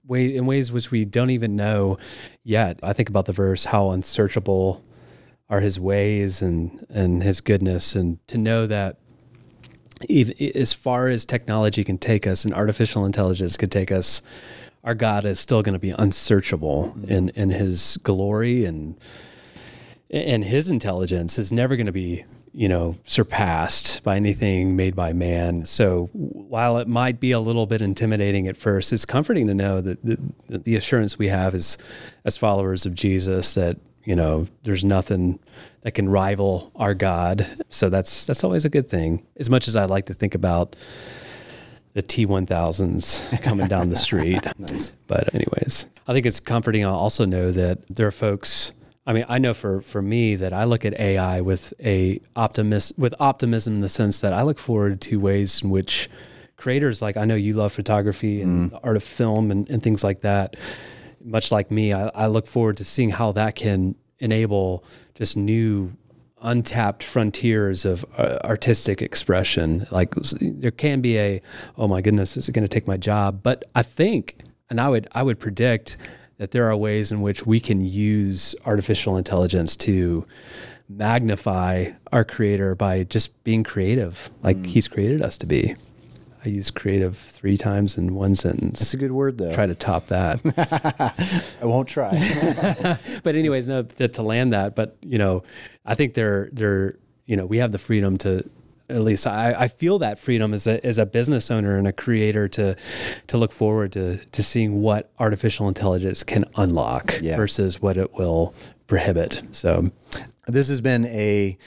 way 0.06 0.34
in 0.34 0.46
ways 0.46 0.72
which 0.72 0.90
we 0.90 1.04
don't 1.04 1.30
even 1.30 1.54
know 1.54 1.98
yet. 2.42 2.80
I 2.82 2.94
think 2.94 3.08
about 3.08 3.26
the 3.26 3.32
verse, 3.32 3.66
how 3.66 3.90
unsearchable 3.90 4.82
are 5.50 5.60
his 5.60 5.78
ways 5.78 6.42
and 6.42 6.86
and 6.88 7.22
his 7.22 7.40
goodness, 7.40 7.94
and 7.94 8.26
to 8.28 8.38
know 8.38 8.66
that 8.66 8.96
even, 10.08 10.34
as 10.54 10.72
far 10.72 11.08
as 11.08 11.24
technology 11.24 11.84
can 11.84 11.98
take 11.98 12.26
us 12.26 12.44
and 12.44 12.54
artificial 12.54 13.04
intelligence 13.04 13.56
could 13.56 13.72
take 13.72 13.92
us, 13.92 14.22
our 14.84 14.94
God 14.94 15.24
is 15.24 15.38
still 15.40 15.62
going 15.62 15.74
to 15.74 15.78
be 15.78 15.90
unsearchable 15.90 16.94
mm-hmm. 16.96 17.12
in 17.12 17.28
in 17.30 17.50
his 17.50 17.98
glory 18.02 18.64
and 18.64 18.98
and 20.10 20.44
his 20.44 20.70
intelligence 20.70 21.38
is 21.38 21.52
never 21.52 21.76
going 21.76 21.86
to 21.86 21.92
be 21.92 22.24
you 22.58 22.68
know, 22.68 22.96
surpassed 23.06 24.02
by 24.02 24.16
anything 24.16 24.74
made 24.74 24.96
by 24.96 25.12
man. 25.12 25.64
So 25.64 26.10
while 26.12 26.78
it 26.78 26.88
might 26.88 27.20
be 27.20 27.30
a 27.30 27.38
little 27.38 27.66
bit 27.66 27.80
intimidating 27.80 28.48
at 28.48 28.56
first, 28.56 28.92
it's 28.92 29.04
comforting 29.04 29.46
to 29.46 29.54
know 29.54 29.80
that 29.80 30.04
the, 30.04 30.18
the 30.48 30.74
assurance 30.74 31.16
we 31.16 31.28
have 31.28 31.54
is 31.54 31.78
as 32.24 32.36
followers 32.36 32.84
of 32.84 32.96
Jesus 32.96 33.54
that, 33.54 33.76
you 34.02 34.16
know, 34.16 34.48
there's 34.64 34.82
nothing 34.82 35.38
that 35.82 35.92
can 35.92 36.08
rival 36.08 36.72
our 36.74 36.94
God. 36.94 37.46
So 37.68 37.88
that's 37.88 38.26
that's 38.26 38.42
always 38.42 38.64
a 38.64 38.68
good 38.68 38.88
thing. 38.88 39.24
As 39.36 39.48
much 39.48 39.68
as 39.68 39.76
I 39.76 39.84
like 39.84 40.06
to 40.06 40.14
think 40.14 40.34
about 40.34 40.74
the 41.92 42.02
T1000s 42.02 43.40
coming 43.42 43.68
down 43.68 43.90
the 43.90 43.96
street. 43.96 44.44
nice. 44.58 44.96
But 45.06 45.32
anyways, 45.32 45.86
I 46.08 46.12
think 46.12 46.26
it's 46.26 46.40
comforting. 46.40 46.84
I 46.84 46.90
also 46.90 47.24
know 47.24 47.52
that 47.52 47.86
there 47.88 48.08
are 48.08 48.10
folks. 48.10 48.72
I 49.08 49.14
mean, 49.14 49.24
I 49.26 49.38
know 49.38 49.54
for 49.54 49.80
for 49.80 50.02
me 50.02 50.36
that 50.36 50.52
I 50.52 50.64
look 50.64 50.84
at 50.84 50.92
AI 51.00 51.40
with 51.40 51.72
a 51.82 52.20
optimist 52.36 52.92
with 52.98 53.14
optimism 53.18 53.76
in 53.76 53.80
the 53.80 53.88
sense 53.88 54.20
that 54.20 54.34
I 54.34 54.42
look 54.42 54.58
forward 54.58 55.00
to 55.00 55.18
ways 55.18 55.62
in 55.62 55.70
which 55.70 56.10
creators 56.58 57.00
like 57.00 57.16
I 57.16 57.24
know 57.24 57.34
you 57.34 57.54
love 57.54 57.72
photography 57.72 58.42
and 58.42 58.70
mm. 58.70 58.80
art 58.84 58.96
of 58.96 59.02
film 59.02 59.50
and, 59.50 59.68
and 59.70 59.82
things 59.82 60.04
like 60.04 60.20
that. 60.20 60.56
Much 61.24 61.50
like 61.50 61.70
me, 61.70 61.94
I, 61.94 62.08
I 62.08 62.26
look 62.26 62.46
forward 62.46 62.76
to 62.76 62.84
seeing 62.84 63.08
how 63.08 63.32
that 63.32 63.54
can 63.54 63.94
enable 64.18 64.84
just 65.14 65.38
new 65.38 65.96
untapped 66.42 67.02
frontiers 67.02 67.86
of 67.86 68.04
uh, 68.18 68.38
artistic 68.44 69.00
expression. 69.00 69.86
Like 69.90 70.14
there 70.40 70.70
can 70.70 71.00
be 71.00 71.18
a, 71.18 71.40
oh 71.78 71.88
my 71.88 72.02
goodness, 72.02 72.36
is 72.36 72.48
it 72.48 72.52
going 72.52 72.62
to 72.62 72.68
take 72.68 72.86
my 72.86 72.98
job? 72.98 73.42
But 73.42 73.64
I 73.74 73.82
think, 73.82 74.36
and 74.68 74.78
I 74.80 74.90
would 74.90 75.08
I 75.12 75.22
would 75.22 75.40
predict 75.40 75.96
that 76.38 76.52
there 76.52 76.70
are 76.70 76.76
ways 76.76 77.12
in 77.12 77.20
which 77.20 77.44
we 77.44 77.60
can 77.60 77.80
use 77.80 78.54
artificial 78.64 79.16
intelligence 79.16 79.76
to 79.76 80.26
magnify 80.88 81.90
our 82.12 82.24
creator 82.24 82.74
by 82.74 83.02
just 83.04 83.42
being 83.44 83.62
creative, 83.62 84.30
like 84.42 84.56
mm. 84.56 84.66
he's 84.66 84.88
created 84.88 85.20
us 85.20 85.36
to 85.38 85.46
be. 85.46 85.74
I 86.44 86.48
use 86.48 86.70
creative 86.70 87.16
three 87.16 87.56
times 87.56 87.98
in 87.98 88.14
one 88.14 88.36
sentence. 88.36 88.78
That's 88.78 88.94
a 88.94 88.96
good 88.96 89.10
word, 89.10 89.38
though. 89.38 89.52
Try 89.52 89.66
to 89.66 89.74
top 89.74 90.06
that. 90.06 90.40
I 91.60 91.66
won't 91.66 91.88
try. 91.88 92.10
but 93.24 93.34
anyways, 93.34 93.66
no, 93.66 93.82
to, 93.82 94.08
to 94.08 94.22
land 94.22 94.52
that. 94.52 94.76
But 94.76 94.96
you 95.02 95.18
know, 95.18 95.42
I 95.84 95.96
think 95.96 96.14
they're 96.14 96.48
they're 96.52 96.94
you 97.26 97.36
know 97.36 97.44
we 97.44 97.58
have 97.58 97.72
the 97.72 97.78
freedom 97.78 98.16
to 98.18 98.48
at 98.88 99.02
least 99.02 99.26
I, 99.26 99.54
I 99.58 99.68
feel 99.68 99.98
that 100.00 100.18
freedom 100.18 100.54
as 100.54 100.66
a 100.66 100.84
as 100.84 100.98
a 100.98 101.06
business 101.06 101.50
owner 101.50 101.76
and 101.76 101.86
a 101.86 101.92
creator 101.92 102.48
to 102.48 102.76
to 103.26 103.38
look 103.38 103.52
forward 103.52 103.92
to 103.92 104.18
to 104.18 104.42
seeing 104.42 104.80
what 104.82 105.10
artificial 105.18 105.68
intelligence 105.68 106.22
can 106.22 106.44
unlock 106.56 107.18
yeah. 107.20 107.36
versus 107.36 107.80
what 107.80 107.96
it 107.96 108.14
will 108.14 108.54
prohibit. 108.86 109.42
So 109.52 109.90
this 110.46 110.68
has 110.68 110.80
been 110.80 111.04
a 111.06 111.58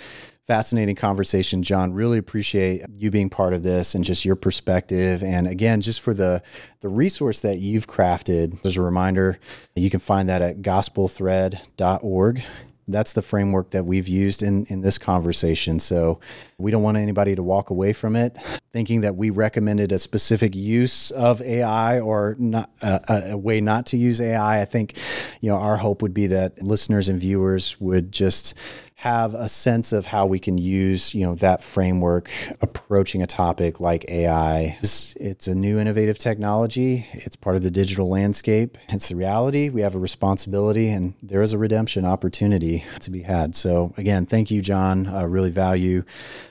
fascinating 0.47 0.95
conversation, 0.95 1.63
John. 1.63 1.93
Really 1.93 2.17
appreciate 2.17 2.83
you 2.97 3.11
being 3.11 3.29
part 3.29 3.53
of 3.53 3.63
this 3.63 3.95
and 3.95 4.03
just 4.03 4.25
your 4.25 4.35
perspective. 4.35 5.23
And 5.23 5.47
again, 5.47 5.81
just 5.81 6.01
for 6.01 6.13
the 6.13 6.41
the 6.81 6.89
resource 6.89 7.41
that 7.41 7.59
you've 7.59 7.87
crafted, 7.87 8.65
as 8.65 8.77
a 8.77 8.81
reminder, 8.81 9.39
you 9.75 9.89
can 9.89 9.99
find 9.99 10.27
that 10.29 10.41
at 10.41 10.61
gospelthread.org 10.61 12.43
that's 12.91 13.13
the 13.13 13.21
framework 13.21 13.71
that 13.71 13.85
we've 13.85 14.07
used 14.07 14.43
in, 14.43 14.65
in 14.65 14.81
this 14.81 14.97
conversation. 14.97 15.79
So 15.79 16.19
we 16.57 16.71
don't 16.71 16.83
want 16.83 16.97
anybody 16.97 17.35
to 17.35 17.43
walk 17.43 17.69
away 17.69 17.93
from 17.93 18.15
it 18.15 18.37
thinking 18.71 19.01
that 19.01 19.15
we 19.15 19.29
recommended 19.29 19.91
a 19.91 19.97
specific 19.97 20.55
use 20.55 21.11
of 21.11 21.41
AI 21.41 21.99
or 21.99 22.35
not, 22.39 22.69
uh, 22.81 22.99
a 23.09 23.37
way 23.37 23.59
not 23.59 23.85
to 23.87 23.97
use 23.97 24.21
AI. 24.21 24.61
I 24.61 24.65
think, 24.65 24.97
you 25.41 25.49
know, 25.49 25.57
our 25.57 25.77
hope 25.77 26.01
would 26.01 26.13
be 26.13 26.27
that 26.27 26.61
listeners 26.61 27.09
and 27.09 27.19
viewers 27.19 27.79
would 27.81 28.11
just 28.11 28.53
have 29.01 29.33
a 29.33 29.49
sense 29.49 29.91
of 29.91 30.05
how 30.05 30.27
we 30.27 30.37
can 30.37 30.59
use 30.59 31.15
you 31.15 31.25
know 31.25 31.33
that 31.33 31.63
framework 31.63 32.29
approaching 32.61 33.23
a 33.23 33.25
topic 33.25 33.79
like 33.79 34.05
AI. 34.09 34.77
It's, 34.77 35.15
it's, 35.15 35.47
a 35.47 35.55
new 35.55 35.79
innovative 35.79 36.19
technology. 36.19 37.07
It's 37.13 37.35
part 37.35 37.55
of 37.55 37.63
the 37.63 37.71
digital 37.71 38.07
landscape. 38.07 38.77
It's 38.89 39.09
the 39.09 39.15
reality. 39.15 39.69
We 39.69 39.81
have 39.81 39.95
a 39.95 39.99
responsibility, 39.99 40.89
and 40.89 41.15
there 41.23 41.41
is 41.41 41.51
a 41.51 41.57
redemption 41.57 42.05
opportunity 42.05 42.85
to 42.99 43.09
be 43.09 43.23
had. 43.23 43.55
So 43.55 43.91
again, 43.97 44.27
thank 44.27 44.51
you, 44.51 44.61
John. 44.61 45.07
I 45.07 45.23
really 45.23 45.49
value 45.49 46.03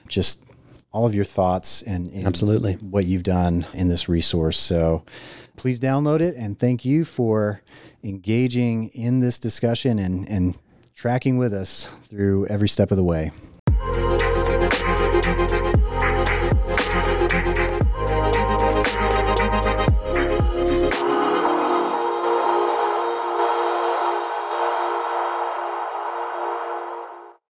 just 0.09 0.43
all 0.91 1.07
of 1.07 1.15
your 1.15 1.25
thoughts 1.25 1.83
and, 1.83 2.11
and 2.11 2.27
absolutely 2.27 2.75
what 2.75 3.05
you've 3.05 3.23
done 3.23 3.65
in 3.75 3.87
this 3.87 4.09
resource. 4.09 4.59
So 4.59 5.05
please 5.57 5.79
download 5.79 6.21
it, 6.21 6.35
and 6.35 6.59
thank 6.59 6.85
you 6.85 7.05
for 7.05 7.63
engaging 8.03 8.89
in 8.89 9.21
this 9.21 9.39
discussion 9.39 9.99
and 9.99 10.29
and 10.29 10.57
tracking 10.95 11.39
with 11.39 11.55
us 11.55 11.87
through 12.09 12.47
every 12.47 12.69
step 12.69 12.91
of 12.91 12.97
the 12.97 13.05
way. 13.05 13.31